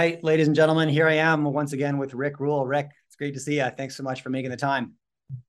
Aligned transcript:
right, 0.00 0.24
ladies 0.24 0.46
and 0.46 0.56
gentlemen, 0.56 0.88
here 0.88 1.06
I 1.06 1.16
am 1.16 1.44
once 1.44 1.74
again 1.74 1.98
with 1.98 2.14
Rick 2.14 2.40
Rule. 2.40 2.66
Rick, 2.66 2.88
it's 3.06 3.16
great 3.16 3.34
to 3.34 3.40
see 3.40 3.58
you. 3.58 3.68
Thanks 3.76 3.96
so 3.96 4.02
much 4.02 4.22
for 4.22 4.30
making 4.30 4.50
the 4.50 4.56
time. 4.56 4.94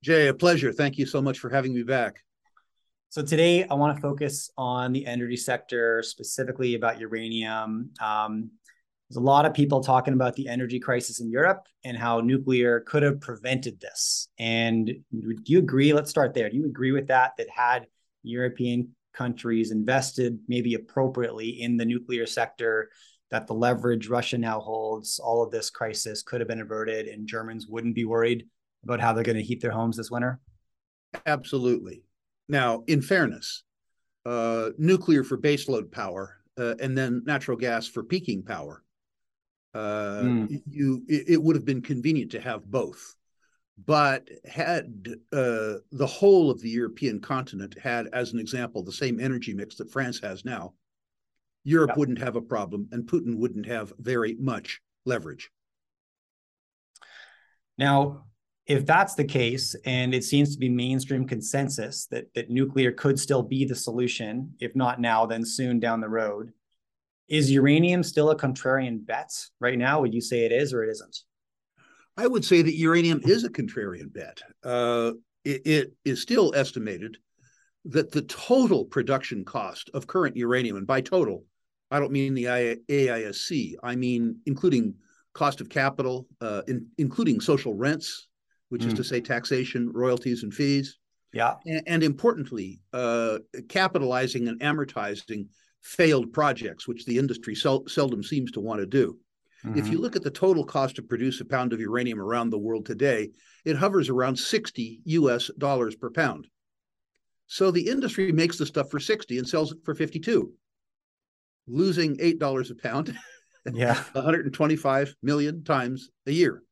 Jay, 0.03 0.27
a 0.27 0.33
pleasure. 0.33 0.73
Thank 0.73 0.97
you 0.97 1.05
so 1.05 1.21
much 1.21 1.39
for 1.39 1.49
having 1.49 1.73
me 1.73 1.83
back. 1.83 2.19
So 3.07 3.23
today 3.23 3.63
I 3.63 3.75
want 3.75 3.95
to 3.95 4.01
focus 4.01 4.49
on 4.57 4.91
the 4.91 5.05
energy 5.05 5.37
sector, 5.37 6.03
specifically 6.03 6.75
about 6.75 6.99
uranium. 6.99 7.91
Um, 8.01 8.51
there's 9.09 9.15
a 9.15 9.21
lot 9.21 9.45
of 9.45 9.53
people 9.53 9.81
talking 9.81 10.13
about 10.13 10.35
the 10.35 10.49
energy 10.49 10.81
crisis 10.81 11.21
in 11.21 11.31
Europe 11.31 11.65
and 11.85 11.95
how 11.95 12.19
nuclear 12.19 12.81
could 12.81 13.03
have 13.03 13.21
prevented 13.21 13.79
this. 13.79 14.27
And 14.37 14.85
do 14.85 15.35
you 15.45 15.59
agree? 15.59 15.93
Let's 15.93 16.09
start 16.09 16.33
there. 16.33 16.49
Do 16.49 16.57
you 16.57 16.65
agree 16.65 16.91
with 16.91 17.07
that? 17.07 17.37
That 17.37 17.49
had 17.49 17.87
European 18.23 18.89
countries 19.13 19.71
invested 19.71 20.39
maybe 20.49 20.73
appropriately 20.73 21.61
in 21.61 21.77
the 21.77 21.85
nuclear 21.85 22.25
sector, 22.25 22.89
that 23.31 23.47
the 23.47 23.53
leverage 23.53 24.09
Russia 24.09 24.37
now 24.37 24.59
holds, 24.59 25.17
all 25.17 25.41
of 25.41 25.51
this 25.51 25.69
crisis 25.69 26.21
could 26.21 26.41
have 26.41 26.47
been 26.49 26.61
averted, 26.61 27.07
and 27.07 27.27
Germans 27.27 27.67
wouldn't 27.67 27.95
be 27.95 28.05
worried 28.05 28.45
about 28.83 28.99
how 28.99 29.13
they're 29.13 29.23
going 29.23 29.37
to 29.37 29.43
heat 29.43 29.61
their 29.61 29.71
homes 29.71 29.97
this 29.97 30.11
winter? 30.11 30.39
Absolutely. 31.25 32.03
Now, 32.49 32.83
in 32.87 33.01
fairness, 33.01 33.63
uh, 34.25 34.69
nuclear 34.77 35.23
for 35.23 35.37
baseload 35.37 35.91
power 35.91 36.37
uh, 36.57 36.75
and 36.79 36.97
then 36.97 37.23
natural 37.25 37.57
gas 37.57 37.87
for 37.87 38.03
peaking 38.03 38.43
power. 38.43 38.83
Uh, 39.73 40.21
mm. 40.23 40.61
You, 40.69 41.01
it, 41.07 41.29
it, 41.29 41.41
would 41.41 41.55
have 41.55 41.65
been 41.65 41.81
convenient 41.81 42.31
to 42.31 42.41
have 42.41 42.65
both, 42.65 43.15
but 43.85 44.27
had 44.45 45.07
uh, 45.31 45.75
the 45.93 46.07
whole 46.07 46.51
of 46.51 46.59
the 46.61 46.69
European 46.69 47.21
continent 47.21 47.77
had, 47.79 48.07
as 48.11 48.33
an 48.33 48.39
example, 48.39 48.83
the 48.83 48.91
same 48.91 49.19
energy 49.19 49.53
mix 49.53 49.75
that 49.77 49.89
France 49.89 50.19
has 50.19 50.43
now, 50.43 50.73
Europe 51.63 51.91
yeah. 51.93 51.99
wouldn't 51.99 52.19
have 52.19 52.35
a 52.35 52.41
problem, 52.41 52.87
and 52.91 53.07
Putin 53.07 53.37
wouldn't 53.37 53.65
have 53.65 53.93
very 53.99 54.35
much 54.39 54.81
leverage. 55.05 55.49
Now, 57.77 58.25
if 58.67 58.85
that's 58.85 59.15
the 59.15 59.25
case, 59.25 59.75
and 59.85 60.13
it 60.13 60.23
seems 60.23 60.53
to 60.53 60.59
be 60.59 60.69
mainstream 60.69 61.27
consensus 61.27 62.05
that 62.07 62.33
that 62.35 62.49
nuclear 62.49 62.91
could 62.91 63.19
still 63.19 63.43
be 63.43 63.65
the 63.65 63.75
solution, 63.75 64.53
if 64.59 64.75
not 64.75 65.01
now, 65.01 65.25
then 65.25 65.43
soon 65.45 65.79
down 65.79 65.99
the 65.99 66.09
road, 66.09 66.51
is 67.27 67.51
uranium 67.51 68.03
still 68.03 68.29
a 68.29 68.37
contrarian 68.37 69.05
bet 69.05 69.31
right 69.59 69.77
now? 69.77 70.01
Would 70.01 70.13
you 70.13 70.21
say 70.21 70.45
it 70.45 70.51
is 70.51 70.73
or 70.73 70.83
it 70.83 70.91
isn't? 70.91 71.17
I 72.17 72.27
would 72.27 72.45
say 72.45 72.61
that 72.61 72.75
uranium 72.75 73.21
is 73.23 73.43
a 73.43 73.49
contrarian 73.49 74.13
bet. 74.13 74.41
Uh, 74.63 75.13
it, 75.43 75.61
it 75.65 75.93
is 76.05 76.21
still 76.21 76.53
estimated 76.55 77.17
that 77.85 78.11
the 78.11 78.21
total 78.21 78.85
production 78.85 79.43
cost 79.43 79.89
of 79.93 80.07
current 80.07 80.35
uranium, 80.35 80.77
and 80.77 80.85
by 80.85 81.01
total, 81.01 81.45
I 81.91 81.99
don't 81.99 82.11
mean 82.11 82.33
the 82.33 82.45
AISC, 82.89 83.75
I 83.83 83.95
mean 83.95 84.37
including 84.45 84.95
cost 85.33 85.61
of 85.61 85.69
capital, 85.69 86.27
uh, 86.39 86.61
in, 86.67 86.87
including 86.97 87.39
social 87.39 87.73
rents, 87.73 88.27
which 88.69 88.83
mm. 88.83 88.87
is 88.87 88.93
to 88.95 89.03
say 89.03 89.21
taxation, 89.21 89.91
royalties, 89.91 90.43
and 90.43 90.53
fees. 90.53 90.97
Yeah. 91.33 91.55
And, 91.65 91.83
and 91.87 92.03
importantly, 92.03 92.81
uh, 92.93 93.39
capitalizing 93.69 94.47
and 94.47 94.59
amortizing 94.61 95.47
failed 95.81 96.33
projects, 96.33 96.87
which 96.87 97.05
the 97.05 97.17
industry 97.17 97.55
sel- 97.55 97.87
seldom 97.87 98.23
seems 98.23 98.51
to 98.51 98.59
want 98.59 98.79
to 98.79 98.85
do. 98.85 99.17
Mm-hmm. 99.65 99.77
If 99.77 99.89
you 99.89 99.99
look 99.99 100.15
at 100.15 100.23
the 100.23 100.31
total 100.31 100.65
cost 100.65 100.95
to 100.95 101.03
produce 101.03 101.39
a 101.39 101.45
pound 101.45 101.73
of 101.73 101.79
uranium 101.79 102.19
around 102.19 102.49
the 102.49 102.57
world 102.57 102.85
today, 102.85 103.29
it 103.63 103.75
hovers 103.75 104.09
around 104.09 104.37
60 104.37 105.01
US 105.05 105.49
dollars 105.57 105.95
per 105.95 106.09
pound. 106.09 106.47
So 107.47 107.69
the 107.69 107.87
industry 107.87 108.31
makes 108.31 108.57
the 108.57 108.65
stuff 108.65 108.89
for 108.89 108.99
60 108.99 109.37
and 109.37 109.47
sells 109.47 109.73
it 109.73 109.79
for 109.83 109.93
52, 109.93 110.53
losing 111.67 112.17
$8 112.17 112.71
a 112.71 112.75
pound. 112.75 113.17
yeah. 113.73 114.03
125 114.13 115.15
million 115.21 115.63
times 115.63 116.09
a 116.27 116.31
year. 116.31 116.63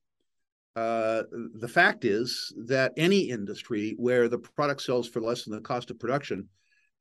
Uh, 0.76 1.24
the 1.56 1.68
fact 1.68 2.06
is 2.06 2.54
that 2.68 2.94
any 2.96 3.30
industry 3.30 3.96
where 3.98 4.30
the 4.30 4.38
product 4.38 4.82
sells 4.82 5.08
for 5.08 5.20
less 5.20 5.44
than 5.44 5.54
the 5.54 5.62
cost 5.62 5.92
of 5.92 6.00
production, 6.00 6.48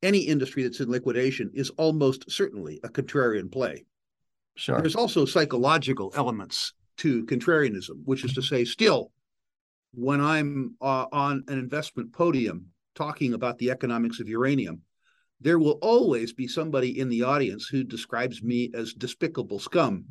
any 0.02 0.20
industry 0.20 0.62
that's 0.62 0.80
in 0.80 0.90
liquidation 0.90 1.50
is 1.54 1.70
almost 1.70 2.30
certainly 2.30 2.80
a 2.82 2.88
contrarian 2.88 3.50
play. 3.50 3.84
Sure. 4.54 4.80
There's 4.80 4.96
also 4.96 5.24
psychological 5.24 6.12
elements 6.16 6.72
to 6.98 7.24
contrarianism, 7.26 8.02
which 8.04 8.24
is 8.24 8.32
to 8.34 8.42
say, 8.42 8.64
still, 8.64 9.12
when 9.94 10.20
I'm 10.20 10.74
uh, 10.80 11.06
on 11.12 11.44
an 11.48 11.58
investment 11.58 12.12
podium 12.12 12.66
talking 12.94 13.34
about 13.34 13.58
the 13.58 13.70
economics 13.70 14.18
of 14.18 14.28
uranium, 14.28 14.82
there 15.40 15.58
will 15.58 15.78
always 15.82 16.32
be 16.32 16.48
somebody 16.48 16.98
in 16.98 17.08
the 17.08 17.22
audience 17.22 17.66
who 17.66 17.84
describes 17.84 18.42
me 18.42 18.70
as 18.74 18.92
despicable 18.92 19.58
scum 19.58 20.04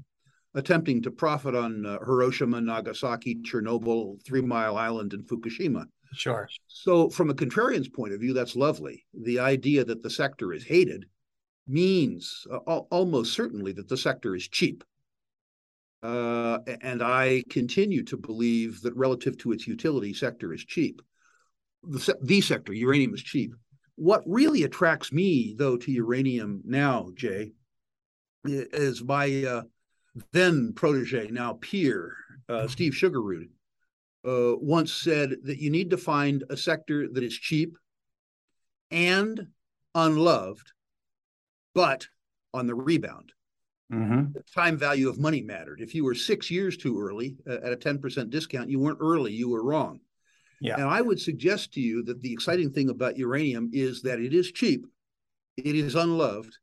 attempting 0.58 1.02
to 1.04 1.12
profit 1.12 1.56
on 1.56 1.86
uh, 1.86 2.00
Hiroshima, 2.00 2.60
Nagasaki, 2.60 3.36
Chernobyl, 3.36 4.24
Three 4.26 4.42
Mile 4.42 4.76
Island, 4.76 5.14
and 5.14 5.24
Fukushima. 5.28 5.86
Sure. 6.14 6.50
So, 6.68 7.10
from 7.10 7.30
a 7.30 7.34
contrarian's 7.34 7.90
point 7.90 8.14
of 8.14 8.20
view, 8.20 8.34
that's 8.34 8.56
lovely. 8.56 9.06
The 9.14 9.40
idea 9.40 9.86
that 9.86 10.02
the 10.02 10.10
sector 10.10 10.54
is 10.54 10.64
hated 10.64 11.06
means 11.68 12.48
uh, 12.52 12.58
almost 12.58 13.34
certainly 13.34 13.72
that 13.74 13.88
the 13.88 13.98
sector 13.98 14.36
is 14.36 14.48
cheap. 14.48 14.84
Uh, 16.02 16.60
and 16.82 17.04
I 17.04 17.44
continue 17.50 18.04
to 18.06 18.18
believe 18.18 18.82
that 18.82 18.96
relative 18.96 19.38
to 19.40 19.52
its 19.52 19.68
utility, 19.68 20.14
sector 20.14 20.54
is 20.54 20.64
cheap. 20.64 21.02
The, 21.84 22.00
se- 22.00 22.14
the 22.22 22.42
sector, 22.42 22.74
uranium, 22.74 23.14
is 23.14 23.22
cheap. 23.22 23.54
What 23.98 24.24
really 24.26 24.64
attracts 24.64 25.12
me, 25.12 25.56
though, 25.58 25.76
to 25.78 25.92
uranium 25.92 26.62
now, 26.64 27.10
Jay, 27.16 27.52
is 28.46 29.04
my 29.04 29.44
uh, 29.44 29.62
then 30.32 30.74
protege, 30.74 31.30
now 31.30 31.54
peer, 31.54 32.16
uh, 32.48 32.54
mm-hmm. 32.54 32.68
Steve 32.68 32.94
Sugarroot, 32.94 33.50
uh, 34.26 34.56
once 34.58 34.94
said 34.94 35.36
that 35.44 35.58
you 35.60 35.70
need 35.70 35.90
to 35.90 35.98
find 35.98 36.44
a 36.50 36.58
sector 36.58 37.08
that 37.12 37.24
is 37.24 37.34
cheap 37.34 37.78
and 38.92 39.48
unloved, 39.96 40.72
but 41.74 42.08
on 42.54 42.68
the 42.68 42.76
rebound. 42.76 43.32
Mm-hmm. 43.92 44.34
The 44.34 44.44
time 44.54 44.78
value 44.78 45.10
of 45.10 45.18
money 45.18 45.42
mattered. 45.42 45.82
If 45.82 45.96
you 45.96 46.04
were 46.04 46.14
six 46.14 46.52
years 46.52 46.78
too 46.78 47.00
early 47.00 47.38
uh, 47.50 47.58
at 47.64 47.74
a 47.74 47.78
10% 47.78 48.30
discount, 48.30 48.70
you 48.70 48.80
weren't 48.80 49.00
early, 49.02 49.34
you 49.34 49.50
were 49.50 49.64
wrong. 49.64 50.02
Yeah. 50.60 50.76
And 50.76 50.86
I 50.86 51.02
would 51.02 51.20
suggest 51.20 51.74
to 51.74 51.82
you 51.82 52.04
that 52.04 52.22
the 52.22 52.34
exciting 52.34 52.72
thing 52.72 52.90
about 52.90 53.18
uranium 53.18 53.70
is 53.74 54.02
that 54.02 54.20
it 54.20 54.34
is 54.34 54.52
cheap, 54.52 54.86
it 55.56 55.76
is 55.76 55.96
unloved, 55.96 56.58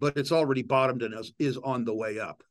but 0.00 0.16
it's 0.16 0.32
already 0.32 0.62
bottomed 0.62 1.02
and 1.02 1.14
is, 1.38 1.56
on 1.58 1.84
the 1.84 1.94
way 1.94 2.18
up 2.18 2.42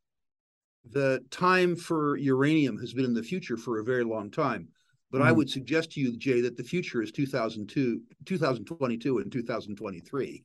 the 0.92 1.24
time 1.32 1.76
for 1.76 2.18
uranium 2.18 2.78
has 2.78 2.94
been 2.94 3.06
in 3.06 3.14
the 3.14 3.24
future 3.24 3.58
for 3.58 3.80
a 3.80 3.84
very 3.84 4.04
long 4.04 4.30
time. 4.30 4.68
But 5.12 5.22
mm. 5.22 5.26
I 5.26 5.30
hmm. 5.30 5.38
would 5.38 5.50
suggest 5.50 5.92
to 5.92 6.00
you, 6.00 6.18
Jay, 6.18 6.42
that 6.42 6.58
the 6.58 6.64
future 6.64 7.02
is 7.02 7.12
2002, 7.12 8.02
2022 8.26 9.18
and 9.20 9.32
2023 9.32 10.44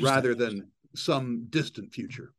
rather 0.00 0.34
than 0.34 0.70
some 0.94 1.46
distant 1.50 1.92
future. 1.92 2.32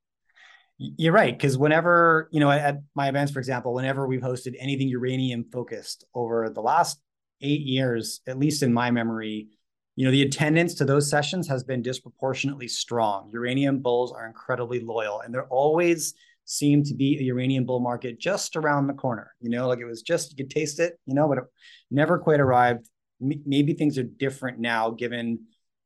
You're 0.78 1.14
right. 1.14 1.36
Because 1.36 1.58
whenever, 1.58 2.30
you 2.32 2.40
know, 2.40 2.52
at 2.52 2.82
my 2.96 3.08
events, 3.08 3.32
for 3.32 3.40
example, 3.40 3.74
whenever 3.74 4.08
we've 4.08 4.22
hosted 4.22 4.56
anything 4.60 4.90
uranium 4.90 5.46
focused 5.52 6.06
over 6.14 6.50
the 6.50 6.62
last 6.62 7.00
eight 7.46 7.62
years, 7.62 8.22
at 8.28 8.40
least 8.40 8.64
in 8.64 8.74
my 8.74 8.92
memory, 8.92 9.48
you 9.96 10.06
know, 10.06 10.12
the 10.12 10.24
attendance 10.24 10.74
to 10.76 10.86
those 10.86 11.10
sessions 11.10 11.48
has 11.48 11.64
been 11.64 11.82
disproportionately 11.82 12.68
strong. 12.68 13.30
Uranium 13.32 13.80
bulls 13.80 14.12
are 14.12 14.26
incredibly 14.26 14.82
loyal 14.82 15.22
and 15.22 15.34
they're 15.34 15.48
always 15.48 16.14
seemed 16.46 16.86
to 16.86 16.94
be 16.94 17.18
a 17.18 17.24
uranium 17.24 17.66
bull 17.66 17.80
market 17.80 18.20
just 18.20 18.56
around 18.56 18.88
the 18.88 18.94
corner. 18.94 19.34
You 19.40 19.50
know, 19.50 19.68
like 19.68 19.80
it 19.80 19.86
was 19.86 20.02
just 20.02 20.32
you 20.32 20.38
could 20.38 20.50
taste 20.52 20.80
it, 20.80 21.00
you 21.06 21.16
know, 21.16 21.28
but 21.28 21.38
it 21.40 21.44
never 21.90 22.20
quite 22.20 22.40
arrived. 22.40 22.88
M- 23.22 23.44
maybe 23.46 23.74
things 23.74 23.98
are 23.98 24.04
different 24.04 24.60
now, 24.60 24.92
given, 24.92 25.46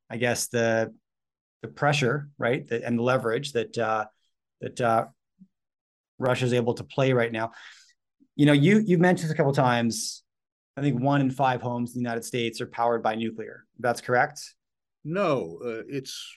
I 0.09 0.17
guess 0.17 0.47
the 0.47 0.93
the 1.61 1.67
pressure, 1.67 2.29
right, 2.37 2.65
the, 2.67 2.85
and 2.85 2.97
the 2.97 3.03
leverage 3.03 3.53
that 3.53 3.77
uh, 3.77 4.05
that 4.61 4.79
uh, 4.81 5.05
Russia's 6.17 6.53
able 6.53 6.73
to 6.75 6.83
play 6.83 7.13
right 7.13 7.31
now. 7.31 7.51
You 8.35 8.45
know, 8.45 8.53
you 8.53 8.79
you've 8.85 8.99
mentioned 8.99 9.31
a 9.31 9.35
couple 9.35 9.53
times. 9.53 10.23
I 10.79 10.81
think 10.81 11.01
one 11.01 11.21
in 11.21 11.29
five 11.29 11.61
homes 11.61 11.91
in 11.91 11.99
the 11.99 12.07
United 12.07 12.23
States 12.23 12.61
are 12.61 12.67
powered 12.67 13.03
by 13.03 13.15
nuclear. 13.15 13.65
That's 13.79 14.01
correct. 14.01 14.55
No, 15.03 15.59
uh, 15.63 15.83
it's 15.87 16.35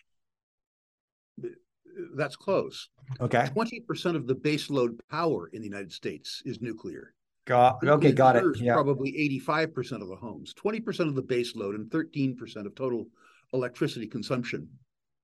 that's 2.17 2.37
close. 2.37 2.89
Okay. 3.21 3.49
20% 3.55 4.17
of 4.17 4.27
the 4.27 4.35
baseload 4.35 4.99
power 5.11 5.49
in 5.53 5.61
the 5.61 5.69
United 5.69 5.93
States 5.93 6.43
is 6.45 6.61
nuclear. 6.61 7.15
Got 7.45 7.87
okay, 7.87 8.13
got 8.13 8.37
it. 8.37 8.45
Yeah. 8.57 8.75
Probably 8.75 9.13
85% 9.41 10.01
of 10.01 10.09
the 10.09 10.17
homes, 10.17 10.55
20% 10.55 11.09
of 11.09 11.15
the 11.15 11.23
baseload, 11.23 11.75
and 11.75 11.91
13% 11.91 12.67
of 12.67 12.75
total 12.75 13.07
electricity 13.53 14.07
consumption 14.07 14.69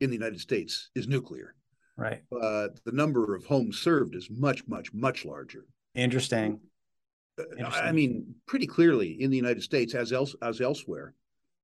in 0.00 0.11
the 0.11 0.17
United 0.17 0.41
States 0.41 0.91
is 0.94 1.06
nuclear. 1.06 1.55
Right. 1.97 2.23
Uh, 2.32 2.69
the 2.85 2.93
number 2.93 3.35
of 3.35 3.44
homes 3.44 3.79
served 3.79 4.14
is 4.14 4.29
much, 4.31 4.67
much, 4.67 4.93
much 4.93 5.25
larger. 5.25 5.64
Interesting. 5.94 6.61
I 7.88 7.93
mean, 7.93 8.35
pretty 8.46 8.67
clearly 8.67 9.20
in 9.20 9.31
the 9.31 9.37
United 9.37 9.62
States, 9.62 9.94
as 9.94 10.12
else 10.12 10.35
as 10.43 10.61
elsewhere, 10.61 11.14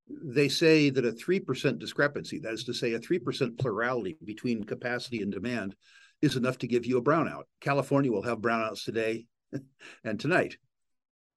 they 0.09 0.49
say 0.49 0.91
that 0.91 1.06
a 1.06 1.12
3% 1.12 1.79
discrepancy, 1.79 2.38
that 2.41 2.53
is 2.53 2.65
to 2.65 2.75
say, 2.75 2.93
a 2.93 2.99
3% 2.99 3.59
plurality 3.59 4.17
between 4.25 4.65
capacity 4.65 5.23
and 5.23 5.32
demand, 5.32 5.75
is 6.21 6.37
enough 6.37 6.59
to 6.59 6.67
give 6.67 6.87
you 6.87 6.99
a 6.99 7.03
brownout. 7.03 7.44
California 7.61 8.11
will 8.11 8.23
have 8.23 8.38
brownouts 8.38 8.85
today 8.85 9.26
and 10.05 10.21
tonight. 10.21 10.56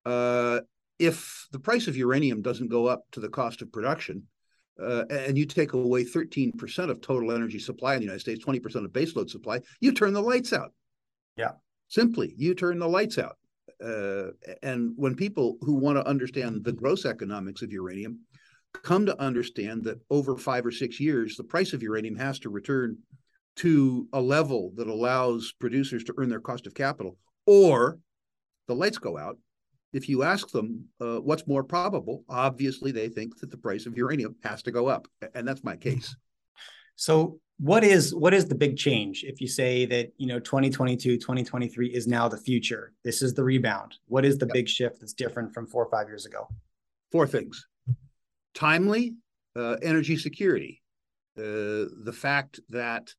Uh, 0.05 0.61
if 0.99 1.47
the 1.51 1.59
price 1.59 1.87
of 1.87 1.97
uranium 1.97 2.41
doesn't 2.41 2.69
go 2.69 2.87
up 2.87 3.03
to 3.11 3.19
the 3.19 3.29
cost 3.29 3.61
of 3.61 3.71
production, 3.71 4.23
uh, 4.81 5.05
and 5.09 5.37
you 5.37 5.45
take 5.45 5.73
away 5.73 6.03
13% 6.03 6.89
of 6.89 7.01
total 7.01 7.31
energy 7.31 7.59
supply 7.59 7.93
in 7.93 7.99
the 7.99 8.05
United 8.05 8.21
States, 8.21 8.45
20% 8.45 8.85
of 8.85 8.91
baseload 8.91 9.29
supply, 9.29 9.59
you 9.79 9.91
turn 9.91 10.13
the 10.13 10.21
lights 10.21 10.53
out. 10.53 10.71
Yeah. 11.35 11.51
Simply, 11.87 12.33
you 12.37 12.53
turn 12.53 12.79
the 12.79 12.87
lights 12.87 13.17
out. 13.17 13.37
Uh, 13.83 14.31
and 14.63 14.93
when 14.95 15.15
people 15.15 15.57
who 15.61 15.73
want 15.73 15.97
to 15.97 16.07
understand 16.07 16.63
the 16.63 16.71
gross 16.71 17.05
economics 17.05 17.61
of 17.61 17.71
uranium 17.71 18.19
come 18.73 19.05
to 19.05 19.21
understand 19.21 19.83
that 19.83 19.99
over 20.09 20.37
five 20.37 20.65
or 20.65 20.71
six 20.71 20.99
years, 20.99 21.35
the 21.35 21.43
price 21.43 21.73
of 21.73 21.83
uranium 21.83 22.15
has 22.15 22.39
to 22.39 22.49
return 22.49 22.97
to 23.57 24.07
a 24.13 24.21
level 24.21 24.71
that 24.75 24.87
allows 24.87 25.53
producers 25.59 26.03
to 26.03 26.13
earn 26.17 26.29
their 26.29 26.39
cost 26.39 26.67
of 26.67 26.73
capital, 26.73 27.17
or 27.45 27.97
the 28.67 28.75
lights 28.75 28.97
go 28.97 29.17
out. 29.17 29.37
If 29.93 30.09
you 30.09 30.23
ask 30.23 30.49
them 30.49 30.85
uh, 31.01 31.17
what's 31.17 31.47
more 31.47 31.63
probable, 31.63 32.23
obviously 32.29 32.91
they 32.91 33.09
think 33.09 33.39
that 33.39 33.49
the 33.49 33.57
price 33.57 33.85
of 33.85 33.97
uranium 33.97 34.35
has 34.43 34.61
to 34.63 34.71
go 34.71 34.87
up, 34.87 35.07
and 35.33 35.47
that's 35.47 35.63
my 35.63 35.75
case. 35.75 36.15
So, 36.95 37.39
what 37.59 37.83
is 37.83 38.13
what 38.13 38.33
is 38.33 38.47
the 38.47 38.55
big 38.55 38.77
change 38.77 39.23
if 39.23 39.41
you 39.41 39.47
say 39.47 39.85
that 39.85 40.11
you 40.17 40.27
know 40.27 40.39
2022 40.39 41.17
2023 41.17 41.87
is 41.87 42.05
now 42.05 42.27
the 42.27 42.37
future 42.37 42.93
this 43.03 43.21
is 43.21 43.33
the 43.33 43.43
rebound. 43.43 43.95
What 44.07 44.25
is 44.25 44.37
the 44.37 44.45
yep. 44.45 44.53
big 44.53 44.69
shift 44.69 44.99
that's 44.99 45.13
different 45.13 45.53
from 45.53 45.65
four 45.67 45.85
or 45.85 45.89
five 45.89 46.07
years 46.07 46.25
ago? 46.25 46.47
Four 47.11 47.25
things. 47.27 47.67
Timely 48.53 49.15
uh, 49.55 49.77
energy 49.81 50.17
security 50.17 50.81
uh, 51.37 51.85
the 52.03 52.15
fact 52.15 52.59
that 52.69 53.13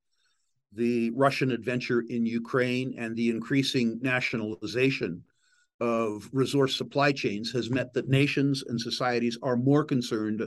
the 0.73 1.11
Russian 1.11 1.51
adventure 1.51 2.05
in 2.09 2.27
Ukraine 2.27 2.95
and 2.99 3.17
the 3.17 3.31
increasing 3.31 3.99
nationalization 4.03 5.23
of 5.81 6.29
resource 6.33 6.77
supply 6.77 7.13
chains 7.13 7.53
has 7.53 7.71
meant 7.71 7.93
that 7.95 8.09
nations 8.09 8.65
and 8.67 8.81
societies 8.81 9.39
are 9.43 9.57
more 9.57 9.85
concerned 9.85 10.43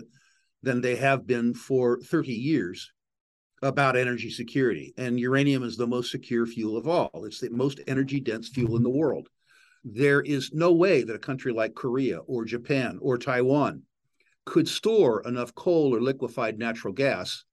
than 0.61 0.81
they 0.81 0.95
have 0.97 1.25
been 1.25 1.53
for 1.53 1.99
30 2.01 2.33
years 2.33 2.91
about 3.61 3.95
energy 3.95 4.29
security. 4.29 4.93
And 4.97 5.19
uranium 5.19 5.63
is 5.63 5.77
the 5.77 5.87
most 5.87 6.11
secure 6.11 6.45
fuel 6.45 6.77
of 6.77 6.87
all. 6.87 7.25
It's 7.25 7.39
the 7.39 7.49
most 7.49 7.79
energy 7.87 8.19
dense 8.19 8.49
fuel 8.49 8.75
in 8.75 8.83
the 8.83 8.89
world. 8.89 9.29
There 9.83 10.21
is 10.21 10.51
no 10.53 10.73
way 10.73 11.03
that 11.03 11.15
a 11.15 11.19
country 11.19 11.53
like 11.53 11.73
Korea 11.73 12.19
or 12.19 12.45
Japan 12.45 12.99
or 13.01 13.17
Taiwan 13.17 13.83
could 14.45 14.67
store 14.67 15.21
enough 15.27 15.53
coal 15.55 15.95
or 15.95 16.01
liquefied 16.01 16.57
natural 16.57 16.93
gas 16.93 17.43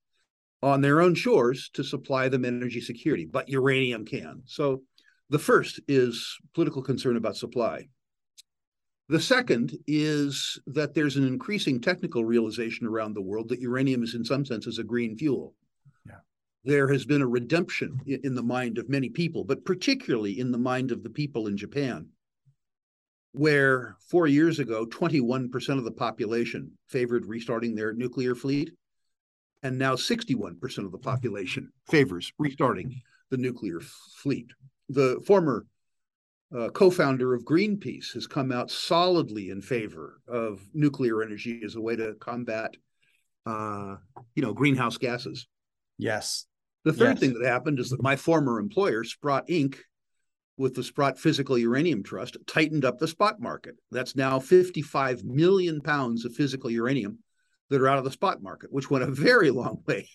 on 0.63 0.81
their 0.81 1.01
own 1.01 1.15
shores 1.15 1.71
to 1.75 1.85
supply 1.85 2.29
them 2.29 2.45
energy 2.45 2.81
security, 2.81 3.25
but 3.25 3.49
uranium 3.49 4.05
can. 4.05 4.43
So 4.47 4.83
the 5.31 5.39
first 5.39 5.81
is 5.89 6.37
political 6.55 6.83
concern 6.83 7.17
about 7.17 7.37
supply. 7.37 7.89
The 9.09 9.21
second 9.21 9.79
is 9.87 10.59
that 10.67 10.95
there's 10.95 11.17
an 11.17 11.27
increasing 11.27 11.81
technical 11.81 12.25
realization 12.25 12.87
around 12.87 13.15
the 13.15 13.23
world 13.23 13.49
that 13.49 13.61
uranium 13.61 14.03
is, 14.03 14.15
in 14.15 14.25
some 14.25 14.45
senses, 14.45 14.79
a 14.79 14.85
green 14.85 15.17
fuel. 15.17 15.55
There 16.65 16.89
has 16.89 17.05
been 17.05 17.23
a 17.23 17.27
redemption 17.27 18.01
in 18.07 18.35
the 18.35 18.43
mind 18.43 18.79
of 18.79 18.89
many 18.89 19.09
people, 19.09 19.45
but 19.45 19.65
particularly 19.65 20.39
in 20.39 20.51
the 20.51 20.59
mind 20.59 20.91
of 20.91 21.03
the 21.03 21.11
people 21.11 21.47
in 21.47 21.57
Japan, 21.57 22.09
where 23.33 23.97
four 24.01 24.27
years 24.27 24.59
ago, 24.59 24.87
21% 24.87 25.79
of 25.79 25.85
the 25.85 25.93
population 25.93 26.73
favored 26.89 27.27
restarting 27.27 27.75
their 27.75 27.93
nuclear 27.93 28.35
fleet 28.35 28.73
and 29.63 29.79
now 29.79 29.95
61% 29.95 30.85
of 30.85 30.93
the 30.93 30.99
population 30.99 31.73
favors 31.89 32.33
restarting 32.39 33.01
the 33.31 33.37
nuclear 33.37 33.81
fleet. 33.81 34.51
The 34.89 35.21
former 35.27 35.67
uh, 36.57 36.71
co-founder 36.71 37.35
of 37.35 37.45
Greenpeace 37.45 38.15
has 38.15 38.27
come 38.27 38.53
out 38.53 38.71
solidly 38.71 39.51
in 39.51 39.61
favor 39.61 40.21
of 40.27 40.61
nuclear 40.73 41.23
energy 41.23 41.61
as 41.65 41.75
a 41.75 41.81
way 41.81 41.97
to 41.97 42.15
combat, 42.15 42.75
uh, 43.47 43.97
you 44.35 44.43
know, 44.43 44.55
greenhouse 44.55 44.97
gases. 44.97 45.47
Yes. 45.99 46.47
The 46.85 46.93
third 46.93 47.17
yes. 47.17 47.21
thing 47.21 47.35
that 47.35 47.47
happened 47.47 47.81
is 47.81 47.91
that 47.91 48.03
my 48.03 48.17
former 48.17 48.59
employer, 48.59 49.05
Sprott 49.05 49.49
Inc., 49.49 49.77
with 50.57 50.75
the 50.75 50.83
Sprott 50.83 51.19
Physical 51.19 51.57
Uranium 51.57 52.03
Trust, 52.03 52.37
tightened 52.47 52.85
up 52.85 52.99
the 52.99 53.07
spot 53.07 53.41
market. 53.41 53.77
That's 53.93 54.17
now 54.17 54.41
55 54.41 55.25
million 55.25 55.81
pounds 55.81 56.25
of 56.25 56.35
physical 56.35 56.71
uranium 56.71 57.19
that 57.71 57.81
are 57.81 57.89
out 57.89 57.99
of 57.99 58.05
the 58.05 58.11
spot 58.11 58.43
market, 58.43 58.73
which 58.73 58.91
went 58.91 59.05
a 59.05 59.11
very 59.11 59.51
long 59.51 59.83
way 59.87 60.09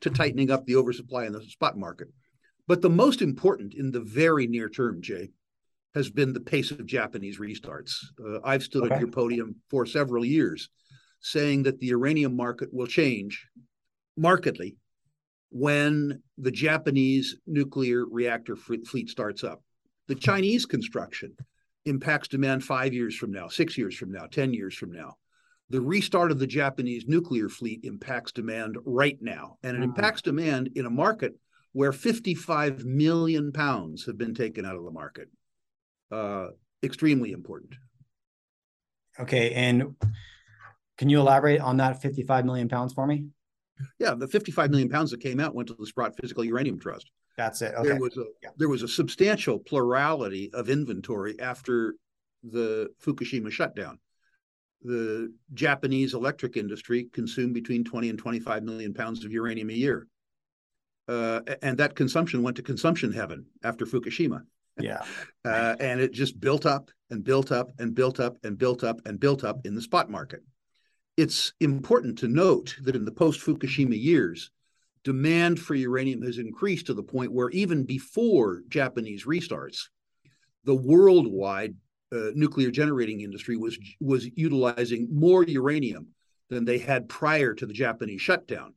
to 0.00 0.10
tightening 0.10 0.50
up 0.50 0.64
the 0.64 0.76
oversupply 0.76 1.26
in 1.26 1.32
the 1.32 1.42
spot 1.42 1.76
market. 1.76 2.08
But 2.66 2.82
the 2.82 2.90
most 2.90 3.22
important 3.22 3.74
in 3.74 3.90
the 3.90 4.00
very 4.00 4.46
near 4.46 4.68
term, 4.68 5.02
Jay, 5.02 5.30
has 5.94 6.10
been 6.10 6.32
the 6.32 6.40
pace 6.40 6.70
of 6.70 6.86
Japanese 6.86 7.38
restarts. 7.38 7.94
Uh, 8.24 8.40
I've 8.44 8.62
stood 8.62 8.84
okay. 8.84 8.94
at 8.94 9.00
your 9.00 9.10
podium 9.10 9.56
for 9.70 9.86
several 9.86 10.24
years 10.24 10.68
saying 11.20 11.62
that 11.64 11.80
the 11.80 11.86
uranium 11.86 12.36
market 12.36 12.68
will 12.72 12.86
change 12.86 13.46
markedly 14.16 14.76
when 15.50 16.22
the 16.38 16.50
Japanese 16.50 17.36
nuclear 17.46 18.04
reactor 18.04 18.56
fleet 18.56 19.08
starts 19.08 19.44
up. 19.44 19.62
The 20.08 20.14
Chinese 20.14 20.66
construction 20.66 21.34
impacts 21.84 22.28
demand 22.28 22.64
five 22.64 22.92
years 22.92 23.16
from 23.16 23.32
now, 23.32 23.48
six 23.48 23.78
years 23.78 23.96
from 23.96 24.12
now, 24.12 24.26
10 24.26 24.52
years 24.52 24.74
from 24.74 24.92
now 24.92 25.16
the 25.70 25.80
restart 25.80 26.30
of 26.30 26.38
the 26.38 26.46
Japanese 26.46 27.06
nuclear 27.06 27.48
fleet 27.48 27.80
impacts 27.82 28.32
demand 28.32 28.76
right 28.84 29.18
now. 29.20 29.58
And 29.62 29.76
it 29.76 29.80
mm-hmm. 29.80 29.90
impacts 29.90 30.22
demand 30.22 30.70
in 30.76 30.86
a 30.86 30.90
market 30.90 31.34
where 31.72 31.92
55 31.92 32.84
million 32.84 33.52
pounds 33.52 34.06
have 34.06 34.16
been 34.16 34.34
taken 34.34 34.64
out 34.64 34.76
of 34.76 34.84
the 34.84 34.90
market. 34.90 35.28
Uh, 36.10 36.48
extremely 36.82 37.32
important. 37.32 37.74
Okay. 39.18 39.52
And 39.52 39.96
can 40.98 41.08
you 41.08 41.18
elaborate 41.20 41.60
on 41.60 41.78
that 41.78 42.00
55 42.00 42.44
million 42.44 42.68
pounds 42.68 42.92
for 42.92 43.06
me? 43.06 43.26
Yeah, 43.98 44.14
the 44.14 44.28
55 44.28 44.70
million 44.70 44.88
pounds 44.88 45.10
that 45.10 45.20
came 45.20 45.40
out 45.40 45.54
went 45.54 45.68
to 45.68 45.74
the 45.78 45.86
Sprott 45.86 46.16
Physical 46.20 46.44
Uranium 46.44 46.78
Trust. 46.78 47.10
That's 47.36 47.60
it. 47.60 47.74
Okay. 47.74 47.88
There 47.88 48.00
was 48.00 48.16
a 48.16 48.24
yeah. 48.42 48.50
there 48.56 48.68
was 48.68 48.82
a 48.82 48.88
substantial 48.88 49.58
plurality 49.58 50.50
of 50.54 50.70
inventory 50.70 51.38
after 51.38 51.94
the 52.42 52.88
Fukushima 53.04 53.50
shutdown 53.50 53.98
the 54.86 55.32
Japanese 55.54 56.14
electric 56.14 56.56
industry 56.56 57.08
consumed 57.12 57.54
between 57.54 57.84
20 57.84 58.10
and 58.10 58.18
25 58.18 58.62
million 58.62 58.94
pounds 58.94 59.24
of 59.24 59.32
uranium 59.32 59.70
a 59.70 59.74
year. 59.74 60.06
Uh, 61.08 61.40
and 61.62 61.78
that 61.78 61.94
consumption 61.94 62.42
went 62.42 62.56
to 62.56 62.62
consumption 62.62 63.12
heaven 63.12 63.46
after 63.62 63.84
Fukushima. 63.84 64.42
Yeah. 64.78 65.02
uh, 65.44 65.76
and 65.80 66.00
it 66.00 66.12
just 66.12 66.38
built 66.40 66.66
up 66.66 66.90
and 67.10 67.22
built 67.22 67.52
up 67.52 67.70
and 67.78 67.94
built 67.94 68.20
up 68.20 68.36
and 68.44 68.58
built 68.58 68.84
up 68.84 69.00
and 69.06 69.20
built 69.20 69.44
up 69.44 69.64
in 69.64 69.74
the 69.74 69.82
spot 69.82 70.10
market. 70.10 70.40
It's 71.16 71.52
important 71.60 72.18
to 72.18 72.28
note 72.28 72.76
that 72.82 72.96
in 72.96 73.04
the 73.04 73.12
post 73.12 73.40
Fukushima 73.40 74.00
years, 74.00 74.50
demand 75.02 75.58
for 75.60 75.74
uranium 75.74 76.22
has 76.22 76.38
increased 76.38 76.86
to 76.86 76.94
the 76.94 77.02
point 77.02 77.32
where 77.32 77.50
even 77.50 77.84
before 77.84 78.62
Japanese 78.68 79.24
restarts, 79.24 79.84
the 80.64 80.74
worldwide 80.74 81.74
uh, 82.12 82.30
nuclear 82.34 82.70
generating 82.70 83.20
industry 83.20 83.56
was 83.56 83.78
was 84.00 84.28
utilizing 84.34 85.08
more 85.10 85.42
uranium 85.44 86.08
than 86.50 86.64
they 86.64 86.78
had 86.78 87.08
prior 87.08 87.54
to 87.54 87.66
the 87.66 87.72
Japanese 87.72 88.20
shutdown. 88.20 88.74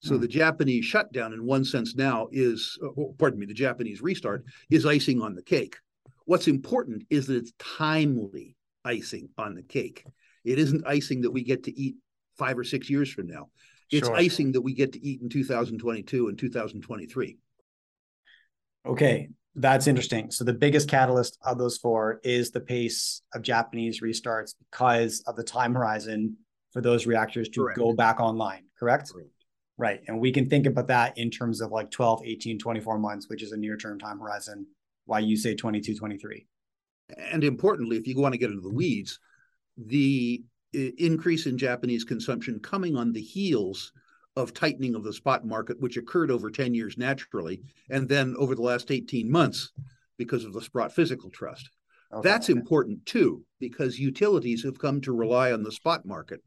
So 0.00 0.14
mm. 0.14 0.20
the 0.20 0.28
Japanese 0.28 0.84
shutdown, 0.84 1.32
in 1.32 1.44
one 1.44 1.64
sense, 1.64 1.94
now 1.94 2.28
is, 2.32 2.78
uh, 2.84 2.90
pardon 3.18 3.38
me, 3.38 3.46
the 3.46 3.54
Japanese 3.54 4.00
restart 4.00 4.44
is 4.70 4.86
icing 4.86 5.20
on 5.22 5.34
the 5.34 5.42
cake. 5.42 5.76
What's 6.24 6.48
important 6.48 7.04
is 7.10 7.26
that 7.26 7.36
it's 7.36 7.52
timely 7.58 8.56
icing 8.84 9.28
on 9.36 9.54
the 9.54 9.62
cake. 9.62 10.04
It 10.44 10.58
isn't 10.58 10.86
icing 10.86 11.22
that 11.22 11.30
we 11.30 11.44
get 11.44 11.64
to 11.64 11.78
eat 11.78 11.96
five 12.38 12.58
or 12.58 12.64
six 12.64 12.88
years 12.88 13.12
from 13.12 13.26
now. 13.26 13.48
It's 13.90 14.06
sure. 14.06 14.16
icing 14.16 14.52
that 14.52 14.60
we 14.60 14.74
get 14.74 14.92
to 14.92 15.04
eat 15.04 15.20
in 15.20 15.28
2022 15.28 16.28
and 16.28 16.38
2023. 16.38 17.38
Okay, 18.86 19.28
that's 19.54 19.86
interesting. 19.86 20.30
So 20.30 20.44
the 20.44 20.52
biggest 20.52 20.88
catalyst 20.88 21.38
of 21.44 21.58
those 21.58 21.76
four 21.76 22.20
is 22.22 22.50
the 22.50 22.60
pace 22.60 23.22
of 23.34 23.42
Japanese 23.42 24.00
restarts 24.00 24.54
because 24.58 25.22
of 25.26 25.36
the 25.36 25.42
time 25.42 25.74
horizon 25.74 26.36
for 26.72 26.80
those 26.80 27.06
reactors 27.06 27.48
to 27.50 27.60
correct. 27.62 27.78
go 27.78 27.92
back 27.92 28.20
online, 28.20 28.64
correct? 28.78 29.12
correct? 29.12 29.30
Right. 29.76 30.00
And 30.06 30.20
we 30.20 30.30
can 30.30 30.48
think 30.48 30.66
about 30.66 30.88
that 30.88 31.18
in 31.18 31.30
terms 31.30 31.60
of 31.60 31.72
like 31.72 31.90
12, 31.90 32.22
18, 32.24 32.58
24 32.58 32.98
months, 32.98 33.28
which 33.28 33.42
is 33.42 33.52
a 33.52 33.56
near 33.56 33.76
term 33.76 33.98
time 33.98 34.20
horizon. 34.20 34.66
Why 35.06 35.18
you 35.20 35.36
say 35.36 35.54
22, 35.54 35.96
23. 35.96 36.46
And 37.32 37.42
importantly, 37.42 37.96
if 37.96 38.06
you 38.06 38.16
want 38.20 38.34
to 38.34 38.38
get 38.38 38.50
into 38.50 38.62
the 38.62 38.72
weeds, 38.72 39.18
the 39.86 40.42
uh, 40.74 40.78
increase 40.98 41.46
in 41.46 41.58
Japanese 41.58 42.04
consumption 42.04 42.60
coming 42.60 42.96
on 42.96 43.12
the 43.12 43.20
heels 43.20 43.92
of 44.36 44.54
tightening 44.54 44.94
of 44.94 45.04
the 45.04 45.12
spot 45.12 45.44
market, 45.44 45.80
which 45.80 45.96
occurred 45.96 46.30
over 46.30 46.50
10 46.50 46.74
years 46.74 46.96
naturally, 46.96 47.62
and 47.90 48.08
then 48.08 48.34
over 48.38 48.54
the 48.54 48.62
last 48.62 48.90
18 48.90 49.30
months 49.30 49.72
because 50.16 50.44
of 50.44 50.52
the 50.52 50.62
Sprott 50.62 50.92
Physical 50.92 51.30
Trust. 51.30 51.70
Okay. 52.12 52.28
That's 52.28 52.48
important 52.48 53.04
too, 53.06 53.44
because 53.58 53.98
utilities 53.98 54.62
have 54.64 54.78
come 54.78 55.00
to 55.02 55.12
rely 55.12 55.52
on 55.52 55.62
the 55.62 55.72
spot 55.72 56.04
market 56.04 56.42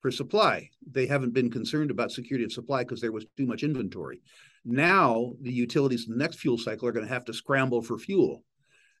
for 0.00 0.10
supply. 0.10 0.68
They 0.90 1.06
haven't 1.06 1.34
been 1.34 1.50
concerned 1.50 1.90
about 1.90 2.12
security 2.12 2.44
of 2.44 2.52
supply 2.52 2.82
because 2.82 3.00
there 3.00 3.12
was 3.12 3.26
too 3.36 3.46
much 3.46 3.62
inventory. 3.62 4.20
Now, 4.64 5.32
the 5.40 5.52
utilities 5.52 6.06
in 6.06 6.12
the 6.12 6.18
next 6.18 6.40
fuel 6.40 6.58
cycle 6.58 6.88
are 6.88 6.92
going 6.92 7.06
to 7.06 7.12
have 7.12 7.24
to 7.26 7.34
scramble 7.34 7.82
for 7.82 7.98
fuel. 7.98 8.44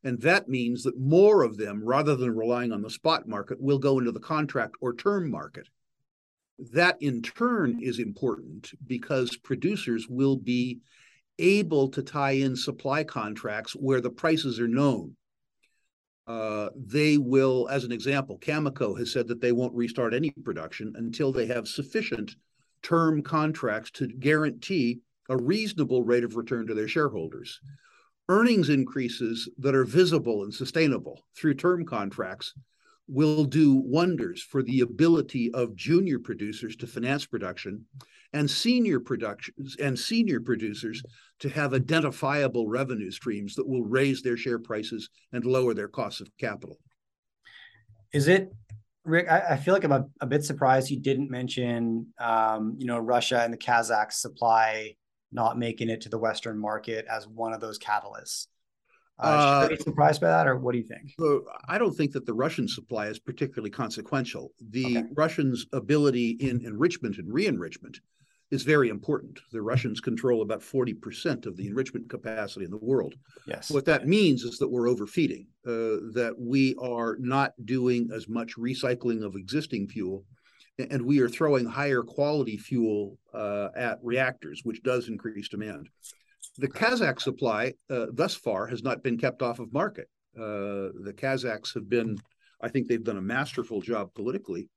And 0.04 0.20
that 0.20 0.48
means 0.48 0.82
that 0.82 0.98
more 0.98 1.42
of 1.42 1.56
them, 1.56 1.82
rather 1.82 2.14
than 2.14 2.36
relying 2.36 2.72
on 2.72 2.82
the 2.82 2.90
spot 2.90 3.26
market, 3.26 3.58
will 3.60 3.78
go 3.78 3.98
into 3.98 4.12
the 4.12 4.20
contract 4.20 4.76
or 4.82 4.94
term 4.94 5.30
market. 5.30 5.66
That 6.58 6.98
in 7.00 7.22
turn 7.22 7.80
is 7.82 7.98
important 7.98 8.70
because 8.86 9.36
producers 9.38 10.06
will 10.08 10.36
be 10.36 10.80
able 11.38 11.88
to 11.88 12.02
tie 12.02 12.32
in 12.32 12.54
supply 12.54 13.02
contracts 13.02 13.72
where 13.72 14.02
the 14.02 14.10
prices 14.10 14.60
are 14.60 14.68
known. 14.68 15.16
Uh, 16.26 16.68
they 16.76 17.18
will, 17.18 17.66
as 17.70 17.84
an 17.84 17.92
example, 17.92 18.38
Cameco 18.38 18.96
has 18.98 19.10
said 19.10 19.26
that 19.28 19.40
they 19.40 19.52
won't 19.52 19.74
restart 19.74 20.14
any 20.14 20.30
production 20.30 20.92
until 20.96 21.32
they 21.32 21.46
have 21.46 21.66
sufficient 21.66 22.36
term 22.82 23.22
contracts 23.22 23.90
to 23.90 24.06
guarantee 24.06 25.00
a 25.28 25.36
reasonable 25.36 26.02
rate 26.02 26.24
of 26.24 26.36
return 26.36 26.66
to 26.66 26.74
their 26.74 26.88
shareholders. 26.88 27.60
Earnings 28.28 28.70
increases 28.70 29.48
that 29.58 29.74
are 29.74 29.84
visible 29.84 30.44
and 30.44 30.54
sustainable 30.54 31.20
through 31.36 31.54
term 31.54 31.84
contracts 31.84 32.54
will 33.06 33.44
do 33.44 33.74
wonders 33.74 34.42
for 34.42 34.62
the 34.62 34.80
ability 34.80 35.52
of 35.52 35.76
junior 35.76 36.18
producers 36.18 36.74
to 36.76 36.86
finance 36.86 37.26
production 37.26 37.84
and 38.32 38.50
senior 38.50 38.98
productions 38.98 39.76
and 39.78 39.98
senior 39.98 40.40
producers 40.40 41.02
to 41.38 41.48
have 41.50 41.74
identifiable 41.74 42.66
revenue 42.66 43.10
streams 43.10 43.54
that 43.54 43.68
will 43.68 43.84
raise 43.84 44.22
their 44.22 44.36
share 44.36 44.58
prices 44.58 45.10
and 45.32 45.44
lower 45.44 45.74
their 45.74 45.88
costs 45.88 46.20
of 46.20 46.28
capital. 46.38 46.78
Is 48.12 48.26
it 48.26 48.50
Rick? 49.04 49.30
I, 49.30 49.40
I 49.50 49.56
feel 49.56 49.74
like 49.74 49.84
I'm 49.84 49.92
a, 49.92 50.06
a, 50.20 50.26
bit 50.26 50.44
surprised 50.44 50.90
you 50.90 50.98
didn't 50.98 51.30
mention, 51.30 52.06
um, 52.18 52.76
you 52.78 52.86
know, 52.86 52.98
Russia 52.98 53.42
and 53.42 53.52
the 53.52 53.58
Kazakh 53.58 54.12
supply 54.12 54.96
not 55.34 55.58
making 55.58 55.90
it 55.90 56.00
to 56.02 56.08
the 56.08 56.18
Western 56.18 56.58
market 56.58 57.04
as 57.10 57.28
one 57.28 57.52
of 57.52 57.60
those 57.60 57.78
catalysts. 57.78 58.46
Uh, 59.18 59.68
uh, 59.70 59.76
surprised 59.76 60.20
by 60.20 60.28
that, 60.28 60.46
or 60.48 60.56
what 60.56 60.72
do 60.72 60.78
you 60.78 60.84
think? 60.84 61.12
So 61.18 61.44
I 61.68 61.78
don't 61.78 61.94
think 61.94 62.12
that 62.12 62.26
the 62.26 62.34
Russian 62.34 62.66
supply 62.66 63.06
is 63.08 63.18
particularly 63.18 63.70
consequential. 63.70 64.52
The 64.70 64.98
okay. 64.98 65.06
Russians' 65.14 65.66
ability 65.72 66.30
in 66.40 66.64
enrichment 66.64 67.18
and 67.18 67.32
re-enrichment 67.32 68.00
is 68.50 68.62
very 68.62 68.88
important. 68.88 69.38
The 69.52 69.62
Russians 69.62 70.00
control 70.00 70.42
about 70.42 70.60
40% 70.60 71.46
of 71.46 71.56
the 71.56 71.66
enrichment 71.66 72.08
capacity 72.10 72.64
in 72.64 72.70
the 72.70 72.76
world. 72.76 73.14
Yes. 73.46 73.70
What 73.70 73.84
that 73.86 74.06
means 74.06 74.42
is 74.42 74.58
that 74.58 74.68
we're 74.68 74.88
overfeeding, 74.88 75.46
uh, 75.66 76.10
that 76.14 76.34
we 76.38 76.74
are 76.80 77.16
not 77.18 77.52
doing 77.64 78.10
as 78.12 78.28
much 78.28 78.56
recycling 78.56 79.24
of 79.24 79.36
existing 79.36 79.88
fuel, 79.88 80.24
and 80.78 81.02
we 81.02 81.20
are 81.20 81.28
throwing 81.28 81.66
higher 81.66 82.02
quality 82.02 82.56
fuel 82.56 83.18
uh, 83.32 83.68
at 83.76 83.98
reactors, 84.02 84.62
which 84.64 84.82
does 84.82 85.08
increase 85.08 85.48
demand. 85.48 85.88
The 86.58 86.68
Kazakh 86.68 87.20
supply 87.20 87.74
uh, 87.90 88.06
thus 88.12 88.34
far 88.34 88.66
has 88.66 88.82
not 88.82 89.02
been 89.02 89.18
kept 89.18 89.42
off 89.42 89.58
of 89.58 89.72
market. 89.72 90.08
Uh, 90.36 90.90
the 91.02 91.14
Kazakhs 91.16 91.74
have 91.74 91.88
been, 91.88 92.18
I 92.60 92.68
think 92.68 92.88
they've 92.88 93.02
done 93.02 93.18
a 93.18 93.22
masterful 93.22 93.80
job 93.80 94.10
politically 94.14 94.68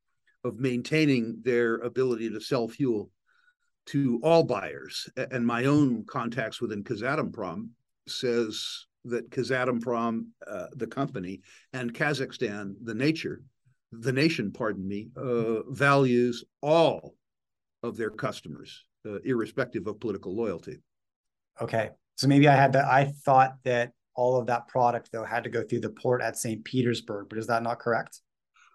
of 0.43 0.59
maintaining 0.59 1.39
their 1.43 1.75
ability 1.77 2.29
to 2.29 2.39
sell 2.39 2.67
fuel 2.67 3.09
to 3.87 4.19
all 4.23 4.43
buyers. 4.43 5.09
And 5.31 5.45
my 5.45 5.65
own 5.65 6.05
contacts 6.05 6.61
within 6.61 6.83
Kazatomprom 6.83 7.69
says 8.07 8.85
that 9.05 9.29
Kazatomprom, 9.29 10.27
uh, 10.45 10.67
the 10.75 10.87
company, 10.87 11.41
and 11.73 11.93
Kazakhstan, 11.93 12.75
the 12.83 12.93
nature, 12.93 13.41
the 13.91 14.11
nation, 14.11 14.51
pardon 14.51 14.87
me, 14.87 15.09
uh, 15.15 15.63
values 15.69 16.43
all 16.61 17.15
of 17.83 17.97
their 17.97 18.09
customers, 18.09 18.85
uh, 19.05 19.19
irrespective 19.23 19.87
of 19.87 19.99
political 19.99 20.35
loyalty. 20.35 20.81
Okay. 21.61 21.89
So 22.15 22.27
maybe 22.27 22.47
I 22.47 22.55
had 22.55 22.73
that. 22.73 22.85
I 22.85 23.05
thought 23.25 23.55
that 23.63 23.91
all 24.15 24.39
of 24.39 24.47
that 24.47 24.67
product, 24.67 25.09
though, 25.11 25.23
had 25.23 25.43
to 25.43 25.49
go 25.49 25.63
through 25.63 25.81
the 25.81 25.91
port 25.91 26.21
at 26.21 26.37
St. 26.37 26.63
Petersburg, 26.63 27.27
but 27.29 27.37
is 27.37 27.47
that 27.47 27.63
not 27.63 27.79
correct? 27.79 28.21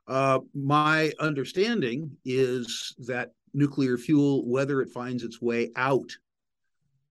Uh, 0.06 0.40
my 0.54 1.12
understanding 1.20 2.16
is 2.24 2.94
that 2.98 3.30
nuclear 3.54 3.98
fuel, 3.98 4.48
whether 4.48 4.80
it 4.80 4.90
finds 4.90 5.22
its 5.22 5.40
way 5.40 5.70
out 5.76 6.10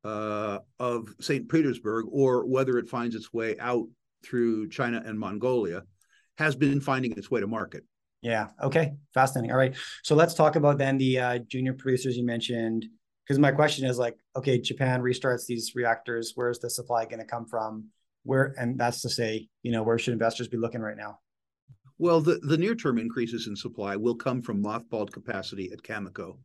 uh, 0.03 0.59
of 0.79 1.13
St. 1.19 1.47
Petersburg 1.47 2.05
or 2.09 2.45
whether 2.45 2.77
it 2.77 2.89
finds 2.89 3.15
its 3.15 3.31
way 3.31 3.57
out 3.59 3.87
through 4.23 4.69
China 4.69 5.01
and 5.05 5.19
Mongolia, 5.19 5.83
has 6.37 6.55
been 6.55 6.81
finding 6.81 7.11
its 7.13 7.29
way 7.29 7.39
to 7.39 7.47
market. 7.47 7.83
Yeah. 8.21 8.49
Okay. 8.61 8.93
Fascinating. 9.13 9.51
All 9.51 9.57
right. 9.57 9.75
So 10.03 10.15
let's 10.15 10.33
talk 10.33 10.55
about 10.55 10.77
then 10.77 10.97
the 10.97 11.19
uh, 11.19 11.39
junior 11.39 11.73
producers 11.73 12.15
you 12.15 12.25
mentioned. 12.25 12.85
Because 13.25 13.39
my 13.39 13.51
question 13.51 13.85
is 13.85 13.97
like, 13.97 14.15
okay, 14.35 14.59
Japan 14.59 15.01
restarts 15.01 15.45
these 15.45 15.73
reactors. 15.75 16.33
Where's 16.35 16.59
the 16.59 16.69
supply 16.69 17.05
going 17.05 17.19
to 17.19 17.25
come 17.25 17.45
from? 17.45 17.85
Where, 18.23 18.53
and 18.57 18.79
that's 18.79 19.01
to 19.01 19.09
say, 19.09 19.47
you 19.63 19.71
know, 19.71 19.83
where 19.83 19.97
should 19.97 20.13
investors 20.13 20.47
be 20.47 20.57
looking 20.57 20.81
right 20.81 20.97
now? 20.97 21.19
Well, 21.97 22.19
the, 22.19 22.39
the 22.43 22.57
near 22.57 22.75
term 22.75 22.97
increases 22.97 23.47
in 23.47 23.55
supply 23.55 23.95
will 23.95 24.15
come 24.15 24.41
from 24.41 24.63
mothballed 24.63 25.11
capacity 25.11 25.71
at 25.71 25.83
Cameco 25.83 26.37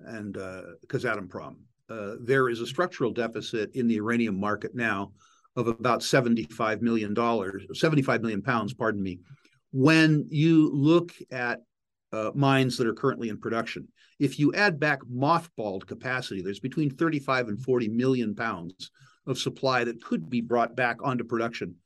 and 0.00 0.36
uh, 0.36 0.62
Kazatomprom. 0.86 1.56
Uh, 1.90 2.14
there 2.20 2.48
is 2.48 2.60
a 2.60 2.66
structural 2.66 3.10
deficit 3.10 3.74
in 3.74 3.86
the 3.86 3.94
uranium 3.94 4.38
market 4.38 4.74
now 4.74 5.12
of 5.56 5.66
about 5.66 6.00
$75 6.00 6.80
million, 6.80 7.14
75 7.74 8.22
million 8.22 8.42
pounds, 8.42 8.72
pardon 8.72 9.02
me. 9.02 9.18
When 9.72 10.26
you 10.30 10.70
look 10.72 11.12
at 11.30 11.60
uh, 12.12 12.30
mines 12.34 12.76
that 12.76 12.86
are 12.86 12.94
currently 12.94 13.28
in 13.28 13.38
production, 13.38 13.88
if 14.18 14.38
you 14.38 14.54
add 14.54 14.78
back 14.78 15.00
mothballed 15.10 15.86
capacity, 15.86 16.42
there's 16.42 16.60
between 16.60 16.90
35 16.90 17.48
and 17.48 17.62
40 17.62 17.88
million 17.88 18.34
pounds 18.34 18.90
of 19.26 19.38
supply 19.38 19.84
that 19.84 20.02
could 20.04 20.28
be 20.28 20.40
brought 20.40 20.76
back 20.76 20.98
onto 21.02 21.24
production 21.24 21.76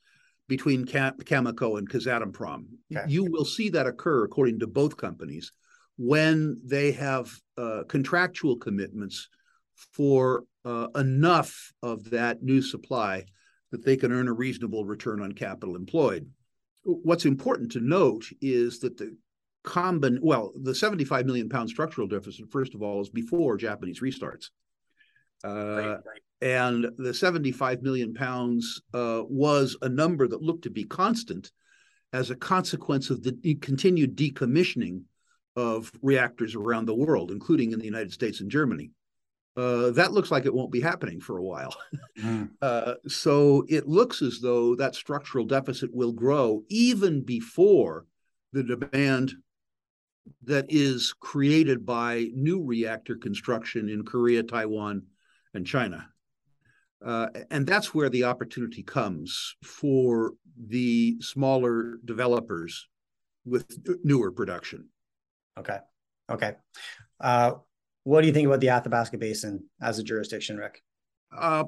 between 0.49 0.85
Cam- 0.85 1.16
Cameco 1.19 1.78
and 1.78 1.88
Kazatomprom. 1.88 2.66
Okay. 2.95 3.05
You 3.09 3.25
will 3.25 3.45
see 3.45 3.69
that 3.71 3.87
occur, 3.87 4.25
according 4.25 4.61
to 4.61 4.66
both 4.66 4.97
companies, 4.97 5.52
when 5.97 6.61
they 6.64 6.93
have 6.93 7.33
uh, 7.57 7.83
contractual 7.88 8.57
commitments 8.57 9.28
for 9.93 10.45
uh, 10.64 10.88
enough 10.95 11.73
of 11.83 12.11
that 12.11 12.43
new 12.43 12.62
supply 12.62 13.25
that 13.71 13.85
they 13.85 13.97
can 13.97 14.12
earn 14.12 14.28
a 14.28 14.33
reasonable 14.33 14.85
return 14.85 15.21
on 15.21 15.33
capital 15.33 15.76
employed. 15.76 16.28
What's 16.88 17.25
important 17.25 17.73
to 17.73 17.81
note 17.81 18.26
is 18.40 18.78
that 18.81 18.97
the 18.97 19.16
combin 19.64 20.21
well, 20.23 20.52
the 20.62 20.75
75 20.75 21.26
million 21.26 21.49
pound 21.49 21.69
structural 21.69 22.07
deficit, 22.07 22.50
first 22.50 22.75
of 22.75 22.83
all, 22.83 23.00
is 23.00 23.09
before 23.09 23.57
Japanese 23.57 24.00
restarts. 24.00 24.50
Uh, 25.45 25.50
right, 25.50 25.87
right 25.88 26.21
and 26.43 26.87
the 26.99 27.14
75 27.14 27.83
million 27.83 28.12
pounds 28.12 28.83
uh, 28.93 29.23
was 29.28 29.76
a 29.83 29.88
number 29.88 30.28
that 30.28 30.43
looked 30.43 30.64
to 30.64 30.71
be 30.71 30.85
constant 30.85 31.50
as 32.12 32.31
a 32.31 32.37
consequence 32.37 33.11
of 33.11 33.23
the 33.23 33.55
continued 33.57 34.16
decommissioning 34.16 35.02
of 35.57 35.90
reactors 36.02 36.55
around 36.55 36.87
the 36.87 36.95
world, 36.95 37.31
including 37.31 37.73
in 37.73 37.78
the 37.78 37.85
United 37.85 38.12
States 38.12 38.40
and 38.40 38.50
Germany. 38.50 38.90
Uh, 39.57 39.91
that 39.91 40.13
looks 40.13 40.31
like 40.31 40.45
it 40.45 40.55
won't 40.55 40.71
be 40.71 40.81
happening 40.81 41.21
for 41.21 41.39
a 41.39 41.43
while. 41.45 41.75
Mm. 42.19 42.51
Uh, 42.63 42.95
so 43.07 43.65
it 43.69 43.87
looks 43.87 44.23
as 44.23 44.41
though 44.41 44.75
that 44.75 44.95
structural 44.95 45.45
deficit 45.45 45.95
will 45.95 46.13
grow 46.13 46.63
even 46.69 47.23
before 47.23 48.07
the 48.53 48.63
demand 48.63 49.33
that 50.43 50.65
is 50.69 51.13
created 51.21 51.85
by 51.85 52.29
new 52.35 52.63
reactor 52.63 53.17
construction 53.17 53.89
in 53.89 54.05
Korea, 54.05 54.43
Taiwan, 54.43 55.03
and 55.55 55.67
China. 55.67 56.09
Uh, 57.05 57.29
and 57.51 57.67
that's 57.67 57.95
where 57.95 58.09
the 58.09 58.25
opportunity 58.25 58.83
comes 58.83 59.55
for 59.63 60.33
the 60.57 61.19
smaller 61.21 61.99
developers 62.05 62.89
with 63.45 63.79
newer 64.03 64.33
production. 64.33 64.89
Okay. 65.59 65.79
Okay. 66.31 66.55
Uh, 67.21 67.53
what 68.07 68.21
do 68.21 68.29
you 68.29 68.33
think 68.33 68.47
about 68.47 68.61
the 68.61 68.69
Athabasca 68.69 69.19
Basin 69.19 69.65
as 69.83 69.99
a 69.99 70.03
jurisdiction, 70.05 70.57
Rick? 70.57 70.81
Uh, 71.37 71.65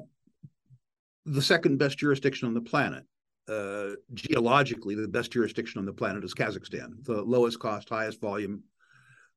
the 1.25 1.41
second 1.41 1.79
best 1.79 1.97
jurisdiction 1.97 2.47
on 2.47 2.53
the 2.53 2.61
planet. 2.61 3.03
Uh, 3.49 3.95
geologically, 4.13 4.95
the 4.95 5.05
best 5.05 5.31
jurisdiction 5.31 5.79
on 5.79 5.85
the 5.85 5.91
planet 5.91 6.23
is 6.23 6.33
Kazakhstan, 6.33 7.03
the 7.03 7.21
lowest 7.21 7.59
cost, 7.59 7.89
highest 7.89 8.21
volume, 8.21 8.63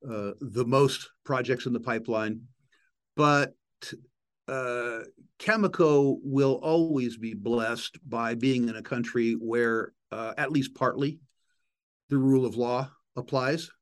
uh, 0.09 0.31
the 0.41 0.65
most 0.65 1.11
projects 1.25 1.67
in 1.67 1.73
the 1.73 1.81
pipeline. 1.81 2.43
But 3.17 3.53
uh, 4.47 5.01
Cameco 5.41 6.19
will 6.23 6.61
always 6.63 7.17
be 7.17 7.35
blessed 7.35 7.99
by 8.09 8.37
being 8.37 8.69
in 8.69 8.77
a 8.77 8.83
country 8.83 9.33
where, 9.33 9.93
uh, 10.13 10.35
at 10.39 10.53
least 10.53 10.77
partly, 10.77 11.19
the 12.11 12.19
rule 12.19 12.47
of 12.47 12.55
law 12.55 12.89
applies. 13.17 13.73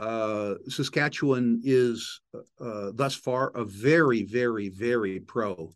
Uh, 0.00 0.54
Saskatchewan 0.66 1.60
is 1.62 2.20
uh, 2.58 2.90
thus 2.94 3.14
far 3.14 3.50
a 3.50 3.64
very, 3.64 4.24
very, 4.24 4.70
very 4.70 5.20
pro 5.20 5.72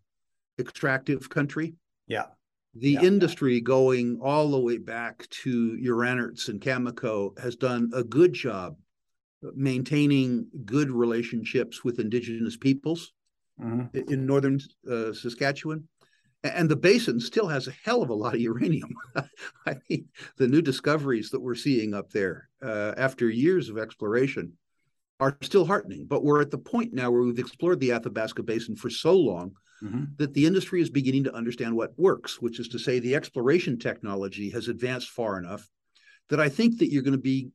extractive 0.59 1.29
country. 1.29 1.75
Yeah. 2.07 2.27
The 2.75 2.93
yeah. 2.93 3.03
industry 3.03 3.61
going 3.61 4.19
all 4.23 4.51
the 4.51 4.59
way 4.59 4.79
back 4.79 5.29
to 5.43 5.79
Uranerz 5.81 6.49
and 6.49 6.61
Cameco 6.61 7.39
has 7.39 7.55
done 7.55 7.91
a 7.95 8.03
good 8.03 8.33
job 8.33 8.77
maintaining 9.55 10.47
good 10.65 10.91
relationships 10.91 11.85
with 11.85 12.01
indigenous 12.01 12.57
peoples 12.57 13.13
mm-hmm. 13.61 14.11
in 14.11 14.27
northern 14.27 14.59
uh, 14.91 15.13
Saskatchewan. 15.13 15.87
And 16.45 16.69
the 16.69 16.77
basin 16.77 17.19
still 17.21 17.49
has 17.49 17.67
a 17.69 17.75
hell 17.85 18.03
of 18.03 18.11
a 18.11 18.15
lot 18.15 18.35
of 18.35 18.41
uranium. 18.41 18.91
I 19.67 19.77
mean, 19.89 20.09
the 20.37 20.47
new 20.47 20.61
discoveries 20.61 21.31
that 21.31 21.41
we're 21.41 21.55
seeing 21.55 21.95
up 21.95 22.11
there 22.11 22.51
uh, 22.63 22.93
after 22.99 23.31
years 23.31 23.71
of 23.71 23.79
exploration 23.79 24.53
are 25.21 25.39
still 25.41 25.65
heartening. 25.65 26.07
But 26.07 26.23
we're 26.23 26.43
at 26.43 26.51
the 26.51 26.59
point 26.59 26.93
now 26.93 27.11
where 27.11 27.23
we've 27.23 27.39
explored 27.39 27.81
the 27.81 27.93
Athabasca 27.93 28.43
Basin 28.43 28.77
for 28.77 28.91
so 28.91 29.17
long 29.17 29.53
mm-hmm. 29.83 30.05
that 30.19 30.35
the 30.35 30.45
industry 30.45 30.83
is 30.83 30.91
beginning 30.91 31.25
to 31.25 31.35
understand 31.35 31.75
what 31.75 31.99
works, 31.99 32.43
which 32.43 32.61
is 32.61 32.69
to 32.69 32.79
say, 32.79 32.99
the 32.99 33.15
exploration 33.15 33.79
technology 33.79 34.51
has 34.51 34.69
advanced 34.69 35.11
far 35.11 35.39
enough 35.39 35.67
that 36.29 36.41
I 36.41 36.51
think 36.51 36.79
that 36.79 36.91
you're 36.91 37.03
going 37.03 37.13
to 37.13 37.19
be 37.19 37.51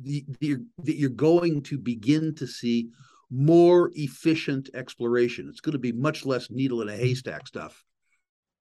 the, 0.00 0.24
the, 0.40 0.56
that 0.82 0.96
you're 0.96 1.08
going 1.08 1.62
to 1.62 1.78
begin 1.78 2.34
to 2.34 2.46
see 2.46 2.90
more 3.30 3.90
efficient 3.94 4.68
exploration. 4.74 5.48
It's 5.48 5.60
going 5.60 5.72
to 5.72 5.78
be 5.78 5.92
much 5.92 6.26
less 6.26 6.50
needle 6.50 6.82
in 6.82 6.88
a 6.88 6.96
haystack 6.96 7.46
stuff. 7.46 7.82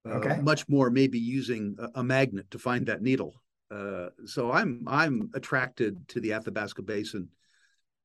Uh, 0.05 0.15
okay. 0.15 0.41
much 0.41 0.67
more 0.67 0.89
maybe 0.89 1.17
using 1.17 1.77
a, 1.79 1.99
a, 1.99 2.03
magnet 2.03 2.49
to 2.51 2.59
find 2.59 2.87
that 2.87 3.01
needle. 3.01 3.33
Uh, 3.71 4.09
so 4.25 4.51
I'm 4.51 4.83
I'm 4.85 5.29
attracted 5.33 6.07
to 6.09 6.19
the 6.19 6.33
Athabasca 6.33 6.81
Basin 6.81 7.29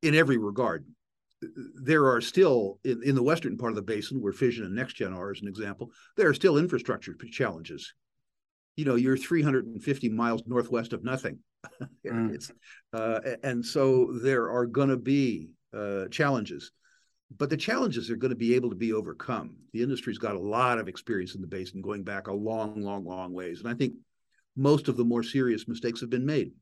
in 0.02 0.14
every 0.14 0.38
regard. 0.38 0.86
There 1.74 2.06
are 2.06 2.20
still 2.20 2.78
in, 2.84 3.02
in 3.02 3.14
the 3.14 3.22
western 3.22 3.56
part 3.56 3.72
of 3.72 3.76
the 3.76 3.82
basin, 3.82 4.20
where 4.20 4.32
fission 4.32 4.64
and 4.64 4.76
NextGen 4.76 5.16
are, 5.16 5.30
as 5.30 5.40
an 5.40 5.48
example, 5.48 5.90
there 6.16 6.28
are 6.28 6.34
still 6.34 6.56
infrastructure 6.56 7.14
challenges. 7.32 7.92
You 8.76 8.84
know, 8.84 8.94
you're 8.94 9.16
350 9.16 10.08
miles 10.08 10.42
northwest 10.46 10.92
of 10.92 11.02
nothing. 11.04 11.40
mm. 12.06 12.32
it's 12.32 12.52
uh, 12.92 13.20
and 13.42 13.64
so 13.64 14.12
there 14.22 14.50
are 14.50 14.66
going 14.66 14.88
to 14.88 14.96
be 14.96 15.50
uh, 15.76 16.06
challenges 16.10 16.70
but 17.36 17.50
the 17.50 17.56
challenges 17.56 18.10
are 18.10 18.16
going 18.16 18.30
to 18.30 18.36
be 18.36 18.54
able 18.54 18.70
to 18.70 18.76
be 18.76 18.92
overcome. 18.92 19.56
The 19.72 19.82
industry's 19.82 20.18
got 20.18 20.34
a 20.34 20.40
lot 20.40 20.78
of 20.78 20.88
experience 20.88 21.34
in 21.34 21.40
the 21.40 21.46
basin 21.46 21.82
going 21.82 22.02
back 22.02 22.26
a 22.26 22.32
long, 22.32 22.80
long, 22.80 23.04
long 23.04 23.32
ways. 23.32 23.60
And 23.60 23.68
I 23.68 23.74
think 23.74 23.94
most 24.56 24.88
of 24.88 24.96
the 24.96 25.04
more 25.04 25.22
serious 25.22 25.68
mistakes 25.68 26.00
have 26.00 26.10
been 26.10 26.24
made. 26.24 26.52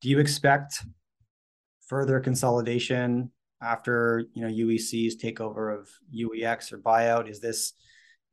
Do 0.00 0.08
you 0.08 0.20
expect 0.20 0.84
further 1.88 2.20
consolidation 2.20 3.32
after 3.60 4.24
you 4.34 4.42
know 4.42 4.48
UEC's 4.48 5.16
takeover 5.16 5.76
of 5.76 5.88
UEX 6.14 6.72
or 6.72 6.78
buyout? 6.78 7.28
Is 7.28 7.40
this 7.40 7.72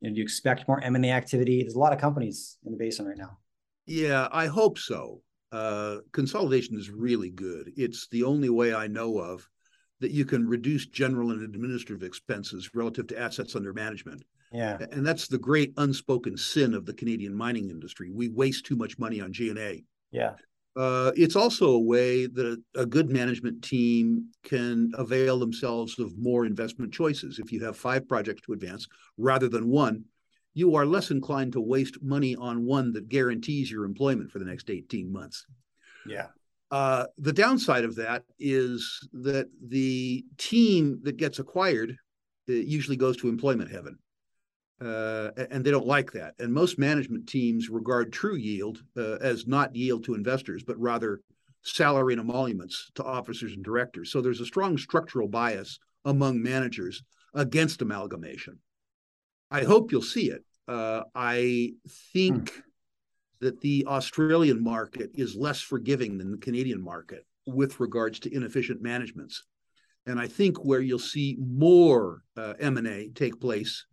you 0.00 0.08
know, 0.08 0.14
do 0.14 0.18
you 0.18 0.24
expect 0.24 0.68
more 0.68 0.80
M&A 0.82 1.10
activity? 1.10 1.62
There's 1.62 1.74
a 1.74 1.78
lot 1.78 1.92
of 1.92 2.00
companies 2.00 2.58
in 2.64 2.70
the 2.70 2.78
basin 2.78 3.06
right 3.06 3.18
now. 3.18 3.38
Yeah, 3.86 4.28
I 4.30 4.46
hope 4.46 4.78
so. 4.78 5.22
Uh, 5.50 5.98
consolidation 6.12 6.76
is 6.78 6.90
really 6.90 7.30
good. 7.30 7.72
It's 7.76 8.08
the 8.08 8.24
only 8.24 8.50
way 8.50 8.74
I 8.74 8.88
know 8.88 9.18
of 9.18 9.48
that 10.00 10.10
you 10.10 10.24
can 10.24 10.46
reduce 10.46 10.86
general 10.86 11.30
and 11.30 11.42
administrative 11.42 12.02
expenses 12.02 12.74
relative 12.74 13.06
to 13.08 13.18
assets 13.18 13.56
under 13.56 13.72
management. 13.72 14.22
Yeah. 14.52 14.78
And 14.92 15.06
that's 15.06 15.28
the 15.28 15.38
great 15.38 15.72
unspoken 15.76 16.36
sin 16.36 16.74
of 16.74 16.86
the 16.86 16.94
Canadian 16.94 17.34
mining 17.34 17.70
industry. 17.70 18.10
We 18.10 18.28
waste 18.28 18.66
too 18.66 18.76
much 18.76 18.98
money 18.98 19.20
on 19.20 19.32
G&A. 19.32 19.84
Yeah. 20.10 20.34
Uh, 20.76 21.10
it's 21.16 21.36
also 21.36 21.70
a 21.70 21.80
way 21.80 22.26
that 22.26 22.46
a, 22.74 22.80
a, 22.80 22.84
good 22.84 23.08
management 23.08 23.64
team 23.64 24.28
can 24.44 24.92
avail 24.98 25.38
themselves 25.38 25.98
of 25.98 26.18
more 26.18 26.44
investment 26.44 26.92
choices. 26.92 27.38
If 27.38 27.50
you 27.50 27.64
have 27.64 27.78
five 27.78 28.06
projects 28.06 28.42
to 28.42 28.52
advance 28.52 28.86
rather 29.16 29.48
than 29.48 29.68
one, 29.70 30.04
you 30.52 30.74
are 30.74 30.84
less 30.84 31.10
inclined 31.10 31.54
to 31.54 31.62
waste 31.62 32.02
money 32.02 32.36
on 32.36 32.66
one 32.66 32.92
that 32.92 33.08
guarantees 33.08 33.70
your 33.70 33.86
employment 33.86 34.30
for 34.30 34.38
the 34.38 34.44
next 34.44 34.68
18 34.68 35.10
months. 35.10 35.46
Yeah. 36.06 36.26
Uh, 36.76 37.06
the 37.16 37.32
downside 37.32 37.84
of 37.84 37.96
that 37.96 38.22
is 38.38 39.08
that 39.14 39.48
the 39.66 40.22
team 40.36 41.00
that 41.04 41.16
gets 41.16 41.38
acquired 41.38 41.96
usually 42.46 42.98
goes 42.98 43.16
to 43.16 43.30
employment 43.30 43.70
heaven. 43.70 43.96
Uh, 44.78 45.30
and 45.50 45.64
they 45.64 45.70
don't 45.70 45.86
like 45.86 46.12
that. 46.12 46.34
And 46.38 46.52
most 46.52 46.78
management 46.78 47.26
teams 47.26 47.70
regard 47.70 48.12
true 48.12 48.36
yield 48.36 48.82
uh, 48.94 49.16
as 49.22 49.46
not 49.46 49.74
yield 49.74 50.04
to 50.04 50.14
investors, 50.14 50.64
but 50.64 50.78
rather 50.78 51.22
salary 51.62 52.12
and 52.12 52.20
emoluments 52.20 52.90
to 52.96 53.02
officers 53.02 53.54
and 53.54 53.64
directors. 53.64 54.12
So 54.12 54.20
there's 54.20 54.42
a 54.42 54.46
strong 54.46 54.76
structural 54.76 55.28
bias 55.28 55.78
among 56.04 56.42
managers 56.42 57.02
against 57.32 57.80
amalgamation. 57.80 58.58
I 59.50 59.64
hope 59.64 59.92
you'll 59.92 60.02
see 60.02 60.30
it. 60.30 60.44
Uh, 60.68 61.04
I 61.14 61.72
think 62.12 62.50
hmm 62.50 62.60
that 63.40 63.60
the 63.60 63.84
Australian 63.86 64.62
market 64.62 65.10
is 65.14 65.36
less 65.36 65.60
forgiving 65.60 66.18
than 66.18 66.30
the 66.30 66.38
Canadian 66.38 66.82
market 66.82 67.26
with 67.46 67.80
regards 67.80 68.18
to 68.20 68.34
inefficient 68.34 68.82
managements. 68.82 69.44
And 70.06 70.20
I 70.20 70.28
think 70.28 70.64
where 70.64 70.80
you'll 70.80 70.98
see 70.98 71.36
more 71.38 72.22
uh, 72.36 72.54
M&A 72.60 73.08
take 73.08 73.40
place 73.40 73.86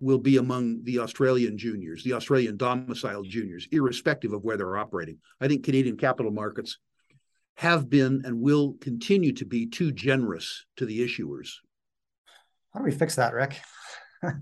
will 0.00 0.18
be 0.18 0.36
among 0.36 0.84
the 0.84 0.98
Australian 0.98 1.56
juniors, 1.56 2.04
the 2.04 2.12
Australian 2.12 2.56
domiciled 2.56 3.28
juniors, 3.28 3.66
irrespective 3.72 4.32
of 4.32 4.44
where 4.44 4.56
they're 4.56 4.76
operating. 4.76 5.18
I 5.40 5.48
think 5.48 5.64
Canadian 5.64 5.96
capital 5.96 6.30
markets 6.30 6.78
have 7.56 7.88
been 7.88 8.22
and 8.24 8.40
will 8.40 8.74
continue 8.80 9.32
to 9.32 9.46
be 9.46 9.66
too 9.66 9.92
generous 9.92 10.66
to 10.76 10.84
the 10.84 11.00
issuers. 11.00 11.50
How 12.72 12.80
do 12.80 12.84
we 12.84 12.90
fix 12.90 13.14
that, 13.16 13.32
Rick? 13.32 13.60
uh, 14.26 14.32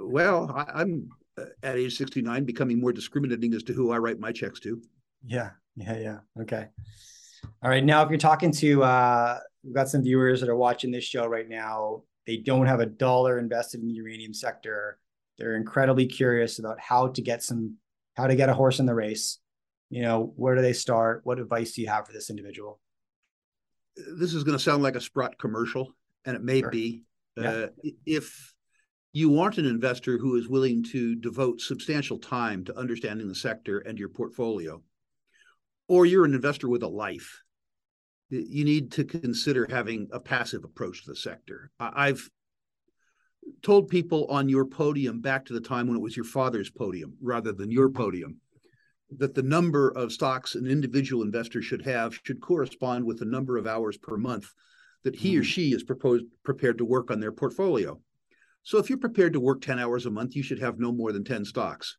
well, 0.00 0.50
I, 0.54 0.80
I'm 0.80 1.08
uh, 1.10 1.14
at 1.62 1.76
age 1.76 1.96
69 1.96 2.44
becoming 2.44 2.80
more 2.80 2.92
discriminating 2.92 3.54
as 3.54 3.62
to 3.64 3.72
who 3.72 3.92
I 3.92 3.98
write 3.98 4.18
my 4.18 4.32
checks 4.32 4.60
to. 4.60 4.80
Yeah. 5.24 5.50
Yeah. 5.76 5.98
Yeah. 5.98 6.18
Okay. 6.40 6.68
All 7.62 7.70
right. 7.70 7.84
Now, 7.84 8.02
if 8.02 8.10
you're 8.10 8.18
talking 8.18 8.52
to, 8.52 8.82
uh, 8.82 9.38
we've 9.62 9.74
got 9.74 9.88
some 9.88 10.02
viewers 10.02 10.40
that 10.40 10.48
are 10.48 10.56
watching 10.56 10.90
this 10.90 11.04
show 11.04 11.26
right 11.26 11.48
now. 11.48 12.02
They 12.26 12.36
don't 12.36 12.66
have 12.66 12.80
a 12.80 12.86
dollar 12.86 13.38
invested 13.38 13.80
in 13.80 13.88
the 13.88 13.94
uranium 13.94 14.34
sector. 14.34 14.98
They're 15.38 15.56
incredibly 15.56 16.06
curious 16.06 16.58
about 16.58 16.78
how 16.78 17.08
to 17.08 17.22
get 17.22 17.42
some, 17.42 17.76
how 18.14 18.26
to 18.26 18.36
get 18.36 18.48
a 18.48 18.54
horse 18.54 18.78
in 18.78 18.86
the 18.86 18.94
race. 18.94 19.38
You 19.90 20.02
know, 20.02 20.32
where 20.36 20.54
do 20.54 20.62
they 20.62 20.72
start? 20.72 21.22
What 21.24 21.38
advice 21.38 21.72
do 21.72 21.82
you 21.82 21.88
have 21.88 22.06
for 22.06 22.12
this 22.12 22.30
individual? 22.30 22.80
This 23.96 24.34
is 24.34 24.44
going 24.44 24.56
to 24.56 24.62
sound 24.62 24.82
like 24.82 24.96
a 24.96 25.00
Sprott 25.00 25.38
commercial, 25.38 25.94
and 26.24 26.36
it 26.36 26.42
may 26.42 26.60
sure. 26.60 26.70
be. 26.70 27.02
Yeah. 27.36 27.50
Uh, 27.50 27.66
if 28.06 28.51
you 29.12 29.28
want 29.28 29.58
an 29.58 29.66
investor 29.66 30.18
who 30.18 30.36
is 30.36 30.48
willing 30.48 30.82
to 30.84 31.14
devote 31.16 31.60
substantial 31.60 32.18
time 32.18 32.64
to 32.64 32.78
understanding 32.78 33.28
the 33.28 33.34
sector 33.34 33.80
and 33.80 33.98
your 33.98 34.08
portfolio, 34.08 34.82
or 35.88 36.06
you're 36.06 36.24
an 36.24 36.34
investor 36.34 36.68
with 36.68 36.82
a 36.82 36.88
life. 36.88 37.42
You 38.30 38.64
need 38.64 38.92
to 38.92 39.04
consider 39.04 39.66
having 39.68 40.08
a 40.10 40.18
passive 40.18 40.64
approach 40.64 41.04
to 41.04 41.10
the 41.10 41.16
sector. 41.16 41.70
I've 41.78 42.30
told 43.62 43.88
people 43.88 44.26
on 44.28 44.48
your 44.48 44.64
podium 44.64 45.20
back 45.20 45.44
to 45.46 45.52
the 45.52 45.60
time 45.60 45.86
when 45.86 45.96
it 45.96 46.02
was 46.02 46.16
your 46.16 46.24
father's 46.24 46.70
podium 46.70 47.16
rather 47.20 47.52
than 47.52 47.70
your 47.70 47.90
podium 47.90 48.40
that 49.18 49.34
the 49.34 49.42
number 49.42 49.90
of 49.90 50.12
stocks 50.12 50.54
an 50.54 50.66
individual 50.66 51.22
investor 51.22 51.60
should 51.60 51.84
have 51.84 52.18
should 52.24 52.40
correspond 52.40 53.04
with 53.04 53.18
the 53.18 53.24
number 53.24 53.56
of 53.58 53.66
hours 53.66 53.98
per 53.98 54.16
month 54.16 54.46
that 55.04 55.16
he 55.16 55.36
or 55.36 55.40
mm-hmm. 55.40 55.46
she 55.46 55.72
is 55.72 55.82
proposed 55.82 56.24
prepared 56.44 56.78
to 56.78 56.84
work 56.84 57.10
on 57.10 57.20
their 57.20 57.32
portfolio. 57.32 58.00
So 58.62 58.78
if 58.78 58.88
you're 58.88 58.98
prepared 58.98 59.32
to 59.32 59.40
work 59.40 59.60
10 59.60 59.78
hours 59.78 60.06
a 60.06 60.10
month, 60.10 60.36
you 60.36 60.42
should 60.42 60.60
have 60.60 60.78
no 60.78 60.92
more 60.92 61.12
than 61.12 61.24
10 61.24 61.44
stocks. 61.44 61.96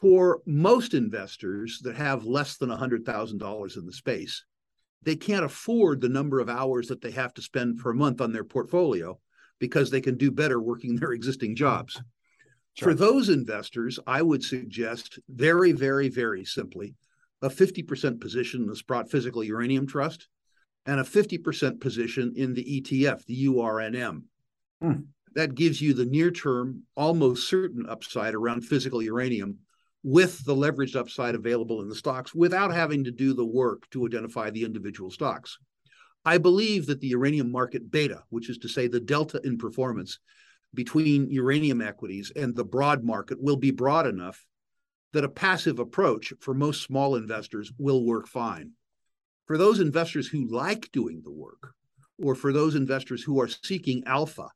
For 0.00 0.40
most 0.46 0.94
investors 0.94 1.80
that 1.82 1.96
have 1.96 2.24
less 2.24 2.56
than 2.56 2.70
$100,000 2.70 3.76
in 3.76 3.86
the 3.86 3.92
space, 3.92 4.44
they 5.02 5.16
can't 5.16 5.44
afford 5.44 6.00
the 6.00 6.08
number 6.08 6.40
of 6.40 6.48
hours 6.48 6.88
that 6.88 7.00
they 7.00 7.10
have 7.10 7.34
to 7.34 7.42
spend 7.42 7.78
per 7.78 7.92
month 7.92 8.20
on 8.20 8.32
their 8.32 8.44
portfolio 8.44 9.18
because 9.58 9.90
they 9.90 10.00
can 10.00 10.16
do 10.16 10.30
better 10.30 10.60
working 10.60 10.96
their 11.00 11.12
existing 11.12 11.56
jobs. 11.56 12.00
Sure. 12.74 12.88
For 12.88 12.94
those 12.94 13.28
investors, 13.28 13.98
I 14.06 14.22
would 14.22 14.44
suggest 14.44 15.18
very, 15.28 15.72
very, 15.72 16.08
very 16.08 16.44
simply 16.44 16.94
a 17.42 17.48
50% 17.48 18.20
position 18.20 18.62
in 18.62 18.66
the 18.66 18.76
Sprott 18.76 19.10
Physical 19.10 19.42
Uranium 19.42 19.86
Trust 19.86 20.28
and 20.86 21.00
a 21.00 21.04
50% 21.04 21.80
position 21.80 22.32
in 22.36 22.54
the 22.54 22.82
ETF, 22.82 23.24
the 23.24 23.46
URNM. 23.46 24.22
Hmm. 24.80 25.02
That 25.34 25.54
gives 25.54 25.80
you 25.80 25.94
the 25.94 26.06
near 26.06 26.30
term, 26.30 26.82
almost 26.96 27.48
certain 27.48 27.86
upside 27.88 28.34
around 28.34 28.62
physical 28.62 29.02
uranium 29.02 29.58
with 30.02 30.44
the 30.44 30.54
leveraged 30.54 30.96
upside 30.96 31.34
available 31.34 31.82
in 31.82 31.88
the 31.88 31.94
stocks 31.94 32.34
without 32.34 32.72
having 32.72 33.04
to 33.04 33.10
do 33.10 33.34
the 33.34 33.44
work 33.44 33.88
to 33.90 34.06
identify 34.06 34.50
the 34.50 34.64
individual 34.64 35.10
stocks. 35.10 35.58
I 36.24 36.38
believe 36.38 36.86
that 36.86 37.00
the 37.00 37.08
uranium 37.08 37.52
market 37.52 37.90
beta, 37.90 38.22
which 38.30 38.50
is 38.50 38.58
to 38.58 38.68
say 38.68 38.88
the 38.88 39.00
delta 39.00 39.40
in 39.44 39.58
performance 39.58 40.18
between 40.74 41.30
uranium 41.30 41.80
equities 41.80 42.32
and 42.34 42.54
the 42.54 42.64
broad 42.64 43.04
market, 43.04 43.40
will 43.40 43.56
be 43.56 43.70
broad 43.70 44.06
enough 44.06 44.44
that 45.12 45.24
a 45.24 45.28
passive 45.28 45.78
approach 45.78 46.32
for 46.40 46.54
most 46.54 46.82
small 46.82 47.16
investors 47.16 47.72
will 47.78 48.04
work 48.04 48.28
fine. 48.28 48.72
For 49.46 49.58
those 49.58 49.80
investors 49.80 50.28
who 50.28 50.46
like 50.46 50.90
doing 50.92 51.22
the 51.24 51.32
work, 51.32 51.74
or 52.22 52.34
for 52.34 52.52
those 52.52 52.74
investors 52.74 53.22
who 53.22 53.40
are 53.40 53.48
seeking 53.48 54.04
alpha 54.06 54.48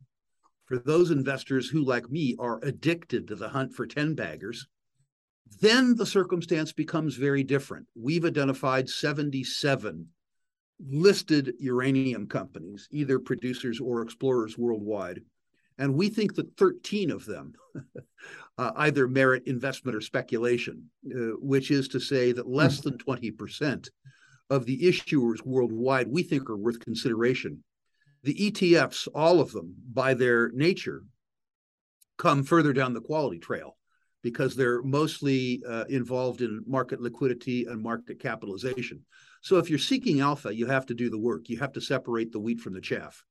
for 0.66 0.78
those 0.78 1.10
investors 1.10 1.68
who, 1.68 1.84
like 1.84 2.10
me, 2.10 2.36
are 2.38 2.60
addicted 2.62 3.28
to 3.28 3.34
the 3.34 3.48
hunt 3.48 3.74
for 3.74 3.86
10 3.86 4.14
baggers, 4.14 4.66
then 5.60 5.94
the 5.94 6.06
circumstance 6.06 6.72
becomes 6.72 7.16
very 7.16 7.42
different. 7.42 7.86
We've 7.94 8.24
identified 8.24 8.88
77 8.88 10.08
listed 10.88 11.54
uranium 11.58 12.26
companies, 12.26 12.88
either 12.90 13.18
producers 13.18 13.80
or 13.80 14.02
explorers 14.02 14.58
worldwide. 14.58 15.20
And 15.78 15.94
we 15.94 16.08
think 16.08 16.34
that 16.34 16.56
13 16.56 17.10
of 17.10 17.24
them 17.26 17.54
uh, 18.58 18.72
either 18.76 19.08
merit 19.08 19.44
investment 19.46 19.96
or 19.96 20.00
speculation, 20.00 20.90
uh, 21.10 21.36
which 21.40 21.70
is 21.70 21.88
to 21.88 22.00
say 22.00 22.32
that 22.32 22.48
less 22.48 22.80
than 22.80 22.98
20% 22.98 23.88
of 24.50 24.66
the 24.66 24.80
issuers 24.82 25.44
worldwide 25.44 26.08
we 26.08 26.22
think 26.22 26.48
are 26.48 26.56
worth 26.56 26.78
consideration. 26.80 27.62
The 28.24 28.34
ETFs, 28.34 29.06
all 29.14 29.40
of 29.40 29.52
them, 29.52 29.74
by 29.92 30.14
their 30.14 30.50
nature, 30.50 31.04
come 32.16 32.42
further 32.42 32.72
down 32.72 32.94
the 32.94 33.00
quality 33.00 33.38
trail 33.38 33.76
because 34.22 34.56
they're 34.56 34.82
mostly 34.82 35.62
uh, 35.68 35.84
involved 35.90 36.40
in 36.40 36.64
market 36.66 37.00
liquidity 37.00 37.66
and 37.66 37.82
market 37.82 38.18
capitalization. 38.18 39.04
So 39.42 39.58
if 39.58 39.68
you're 39.68 39.78
seeking 39.78 40.20
alpha, 40.20 40.54
you 40.54 40.64
have 40.66 40.86
to 40.86 40.94
do 40.94 41.10
the 41.10 41.18
work. 41.18 41.50
You 41.50 41.58
have 41.58 41.72
to 41.72 41.80
separate 41.82 42.32
the 42.32 42.40
wheat 42.40 42.60
from 42.60 42.72
the 42.72 42.80
chaff. 42.80 43.22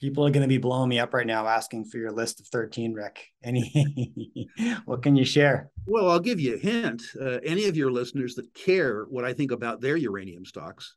People 0.00 0.26
are 0.26 0.30
going 0.30 0.40
to 0.40 0.48
be 0.48 0.56
blowing 0.56 0.88
me 0.88 0.98
up 0.98 1.12
right 1.12 1.26
now 1.26 1.46
asking 1.46 1.84
for 1.84 1.98
your 1.98 2.10
list 2.10 2.40
of 2.40 2.46
13, 2.46 2.94
Rick. 2.94 3.26
Any, 3.44 4.48
what 4.86 5.02
can 5.02 5.14
you 5.14 5.26
share? 5.26 5.70
Well, 5.84 6.08
I'll 6.08 6.18
give 6.18 6.40
you 6.40 6.54
a 6.54 6.58
hint. 6.58 7.02
Uh, 7.20 7.38
any 7.44 7.66
of 7.66 7.76
your 7.76 7.92
listeners 7.92 8.34
that 8.36 8.54
care 8.54 9.04
what 9.10 9.26
I 9.26 9.34
think 9.34 9.50
about 9.50 9.82
their 9.82 9.98
uranium 9.98 10.46
stocks 10.46 10.94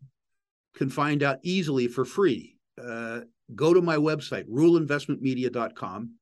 can 0.77 0.89
find 0.89 1.21
out 1.21 1.39
easily 1.43 1.89
for 1.89 2.05
free. 2.05 2.55
Uh, 2.81 3.21
go 3.55 3.73
to 3.73 3.81
my 3.81 3.97
website, 3.97 4.47
ruleinvestmentmedia.com, 4.49 6.15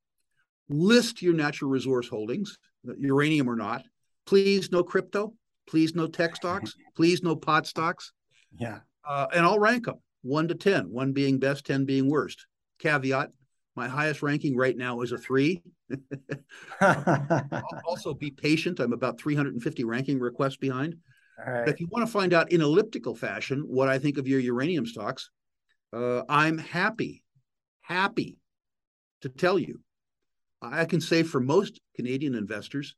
list 0.68 1.22
your 1.22 1.34
natural 1.34 1.70
resource 1.70 2.08
holdings, 2.08 2.58
uranium 2.98 3.48
or 3.48 3.56
not. 3.56 3.84
Please, 4.26 4.70
no 4.70 4.82
crypto. 4.82 5.34
Please, 5.68 5.94
no 5.94 6.06
tech 6.06 6.36
stocks. 6.36 6.74
Please, 6.96 7.22
no 7.22 7.36
pot 7.36 7.66
stocks. 7.66 8.12
Yeah. 8.58 8.80
Uh, 9.08 9.26
and 9.34 9.44
I'll 9.44 9.58
rank 9.58 9.86
them 9.86 9.96
one 10.22 10.48
to 10.48 10.54
10, 10.54 10.90
one 10.90 11.12
being 11.12 11.38
best, 11.38 11.66
10 11.66 11.84
being 11.84 12.08
worst 12.08 12.46
caveat 12.78 13.30
my 13.74 13.88
highest 13.88 14.22
ranking 14.22 14.56
right 14.56 14.76
now 14.76 15.00
is 15.00 15.12
a 15.12 15.18
three. 15.18 15.62
also, 17.86 18.12
be 18.12 18.30
patient. 18.30 18.80
I'm 18.80 18.92
about 18.92 19.18
350 19.18 19.84
ranking 19.84 20.18
requests 20.18 20.56
behind. 20.56 20.96
If 21.44 21.80
you 21.80 21.88
want 21.90 22.06
to 22.06 22.12
find 22.12 22.34
out 22.34 22.52
in 22.52 22.60
elliptical 22.60 23.16
fashion 23.16 23.64
what 23.66 23.88
I 23.88 23.98
think 23.98 24.18
of 24.18 24.28
your 24.28 24.38
uranium 24.38 24.86
stocks, 24.86 25.30
uh, 25.92 26.22
I'm 26.28 26.58
happy, 26.58 27.22
happy 27.82 28.38
to 29.22 29.28
tell 29.28 29.58
you. 29.58 29.80
I 30.60 30.84
can 30.84 31.00
say 31.00 31.22
for 31.22 31.40
most 31.40 31.80
Canadian 31.96 32.34
investors, 32.34 32.94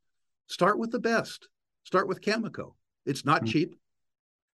start 0.47 0.77
with 0.77 0.91
the 0.91 0.99
best. 0.99 1.47
Start 1.83 2.07
with 2.07 2.21
Cameco. 2.21 2.73
It's 3.05 3.25
not 3.25 3.41
mm-hmm. 3.41 3.51
cheap. 3.51 3.75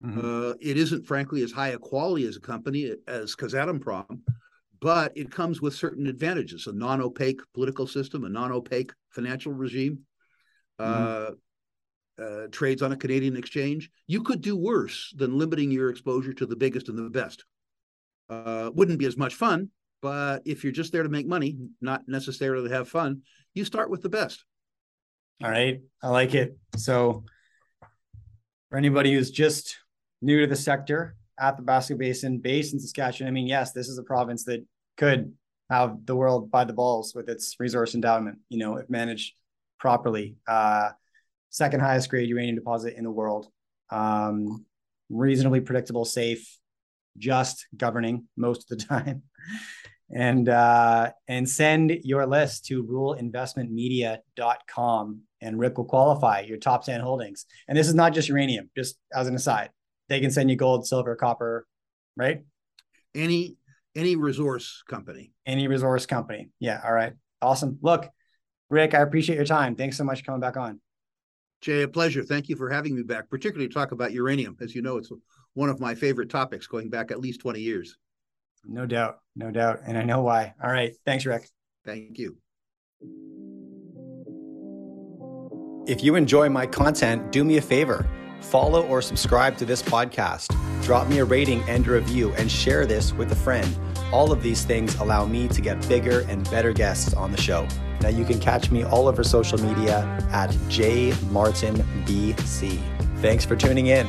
Mm-hmm. 0.04 0.18
Uh, 0.18 0.54
it 0.60 0.76
isn't, 0.76 1.06
frankly, 1.06 1.42
as 1.42 1.52
high 1.52 1.68
a 1.68 1.78
quality 1.78 2.26
as 2.26 2.36
a 2.36 2.40
company 2.40 2.92
as 3.06 3.34
Kazatomprom, 3.34 4.20
but 4.80 5.12
it 5.16 5.30
comes 5.30 5.62
with 5.62 5.74
certain 5.74 6.06
advantages 6.06 6.66
a 6.66 6.72
non 6.72 7.00
opaque 7.00 7.40
political 7.54 7.86
system, 7.86 8.24
a 8.24 8.28
non 8.28 8.52
opaque 8.52 8.92
financial 9.10 9.52
regime, 9.52 10.00
mm-hmm. 10.78 11.32
uh, 12.22 12.22
uh, 12.22 12.46
trades 12.50 12.82
on 12.82 12.92
a 12.92 12.96
Canadian 12.96 13.36
exchange. 13.36 13.90
You 14.06 14.22
could 14.22 14.42
do 14.42 14.56
worse 14.56 15.14
than 15.16 15.38
limiting 15.38 15.70
your 15.70 15.90
exposure 15.90 16.34
to 16.34 16.46
the 16.46 16.56
biggest 16.56 16.88
and 16.88 16.98
the 16.98 17.10
best. 17.10 17.44
Uh, 18.28 18.70
wouldn't 18.74 18.98
be 18.98 19.06
as 19.06 19.16
much 19.16 19.34
fun, 19.34 19.70
but 20.02 20.42
if 20.44 20.64
you're 20.64 20.72
just 20.72 20.92
there 20.92 21.02
to 21.02 21.08
make 21.08 21.26
money, 21.26 21.58
not 21.80 22.02
necessarily 22.08 22.68
to 22.68 22.74
have 22.74 22.88
fun, 22.88 23.22
you 23.54 23.64
start 23.64 23.90
with 23.90 24.02
the 24.02 24.08
best. 24.08 24.44
All 25.42 25.50
right. 25.50 25.80
I 26.02 26.08
like 26.08 26.34
it. 26.34 26.56
So, 26.76 27.24
for 28.70 28.78
anybody 28.78 29.12
who's 29.12 29.30
just 29.30 29.76
new 30.22 30.40
to 30.40 30.46
the 30.46 30.56
sector, 30.56 31.16
Athabasca 31.38 31.96
Basin, 31.96 32.38
based 32.38 32.72
in 32.72 32.80
Saskatchewan. 32.80 33.28
I 33.28 33.32
mean, 33.32 33.46
yes, 33.46 33.72
this 33.72 33.88
is 33.88 33.98
a 33.98 34.02
province 34.02 34.44
that 34.44 34.64
could 34.96 35.34
have 35.70 36.06
the 36.06 36.16
world 36.16 36.50
by 36.50 36.64
the 36.64 36.72
balls 36.72 37.14
with 37.14 37.28
its 37.28 37.56
resource 37.58 37.94
endowment, 37.94 38.38
you 38.48 38.58
know, 38.58 38.76
if 38.76 38.88
managed 38.88 39.34
properly. 39.78 40.36
Uh, 40.46 40.90
second 41.50 41.80
highest 41.80 42.08
grade 42.08 42.28
uranium 42.28 42.56
deposit 42.56 42.94
in 42.96 43.04
the 43.04 43.10
world. 43.10 43.48
Um, 43.90 44.64
reasonably 45.10 45.60
predictable, 45.60 46.04
safe, 46.04 46.58
just 47.18 47.66
governing 47.76 48.28
most 48.36 48.70
of 48.70 48.78
the 48.78 48.84
time. 48.84 49.24
and 50.14 50.48
uh, 50.48 51.10
and 51.26 51.48
send 51.48 51.98
your 52.04 52.24
list 52.26 52.66
to 52.66 52.84
ruleinvestmentmedia.com 52.84 55.20
and 55.40 55.58
Rick 55.58 55.78
will 55.78 55.84
qualify 55.84 56.40
your 56.40 56.58
top 56.58 56.84
10 56.84 57.00
holdings. 57.00 57.46
And 57.68 57.76
this 57.76 57.88
is 57.88 57.94
not 57.94 58.14
just 58.14 58.28
uranium, 58.28 58.70
just 58.76 58.96
as 59.12 59.26
an 59.26 59.34
aside 59.34 59.70
they 60.08 60.20
can 60.20 60.30
send 60.30 60.50
you 60.50 60.56
gold, 60.56 60.86
silver, 60.86 61.16
copper, 61.16 61.66
right? 62.16 62.42
Any 63.14 63.56
any 63.94 64.16
resource 64.16 64.82
company. 64.88 65.32
Any 65.46 65.68
resource 65.68 66.04
company. 66.04 66.50
Yeah. 66.60 66.80
All 66.84 66.92
right. 66.92 67.14
Awesome. 67.40 67.78
Look, 67.80 68.08
Rick, 68.68 68.94
I 68.94 69.00
appreciate 69.00 69.36
your 69.36 69.46
time. 69.46 69.74
Thanks 69.74 69.96
so 69.96 70.04
much 70.04 70.20
for 70.20 70.26
coming 70.26 70.40
back 70.40 70.58
on. 70.58 70.80
Jay, 71.62 71.82
a 71.82 71.88
pleasure. 71.88 72.22
Thank 72.22 72.50
you 72.50 72.56
for 72.56 72.68
having 72.68 72.94
me 72.94 73.02
back, 73.02 73.30
particularly 73.30 73.68
to 73.68 73.74
talk 73.74 73.92
about 73.92 74.12
uranium. 74.12 74.56
As 74.60 74.74
you 74.74 74.82
know, 74.82 74.98
it's 74.98 75.10
one 75.56 75.70
of 75.70 75.80
my 75.80 75.94
favorite 75.94 76.28
topics 76.28 76.66
going 76.66 76.90
back 76.90 77.10
at 77.10 77.18
least 77.18 77.40
20 77.40 77.60
years. 77.60 77.96
No 78.64 78.84
doubt. 78.84 79.20
No 79.34 79.50
doubt. 79.50 79.80
And 79.86 79.96
I 79.96 80.04
know 80.04 80.20
why. 80.20 80.52
All 80.62 80.70
right. 80.70 80.94
Thanks, 81.06 81.24
Rick. 81.24 81.48
Thank 81.84 82.18
you. 82.18 82.36
If 85.86 86.04
you 86.04 86.14
enjoy 86.16 86.50
my 86.50 86.66
content, 86.66 87.32
do 87.32 87.42
me 87.42 87.56
a 87.56 87.62
favor 87.62 88.06
follow 88.40 88.86
or 88.86 89.02
subscribe 89.02 89.56
to 89.56 89.64
this 89.64 89.82
podcast. 89.82 90.54
Drop 90.84 91.08
me 91.08 91.18
a 91.18 91.24
rating 91.24 91.62
and 91.62 91.86
a 91.86 91.90
review 91.90 92.32
and 92.34 92.50
share 92.50 92.86
this 92.86 93.12
with 93.12 93.32
a 93.32 93.34
friend. 93.34 93.68
All 94.12 94.30
of 94.30 94.42
these 94.42 94.64
things 94.64 94.94
allow 94.96 95.24
me 95.24 95.48
to 95.48 95.60
get 95.60 95.88
bigger 95.88 96.20
and 96.28 96.48
better 96.50 96.72
guests 96.72 97.12
on 97.14 97.32
the 97.32 97.40
show. 97.40 97.66
Now 98.02 98.10
you 98.10 98.24
can 98.24 98.38
catch 98.38 98.70
me 98.70 98.84
all 98.84 99.08
over 99.08 99.24
social 99.24 99.58
media 99.58 100.00
at 100.30 100.50
jmartinbc. 100.68 101.18
Thanks 103.20 103.44
for 103.44 103.56
tuning 103.56 103.88
in. 103.88 104.06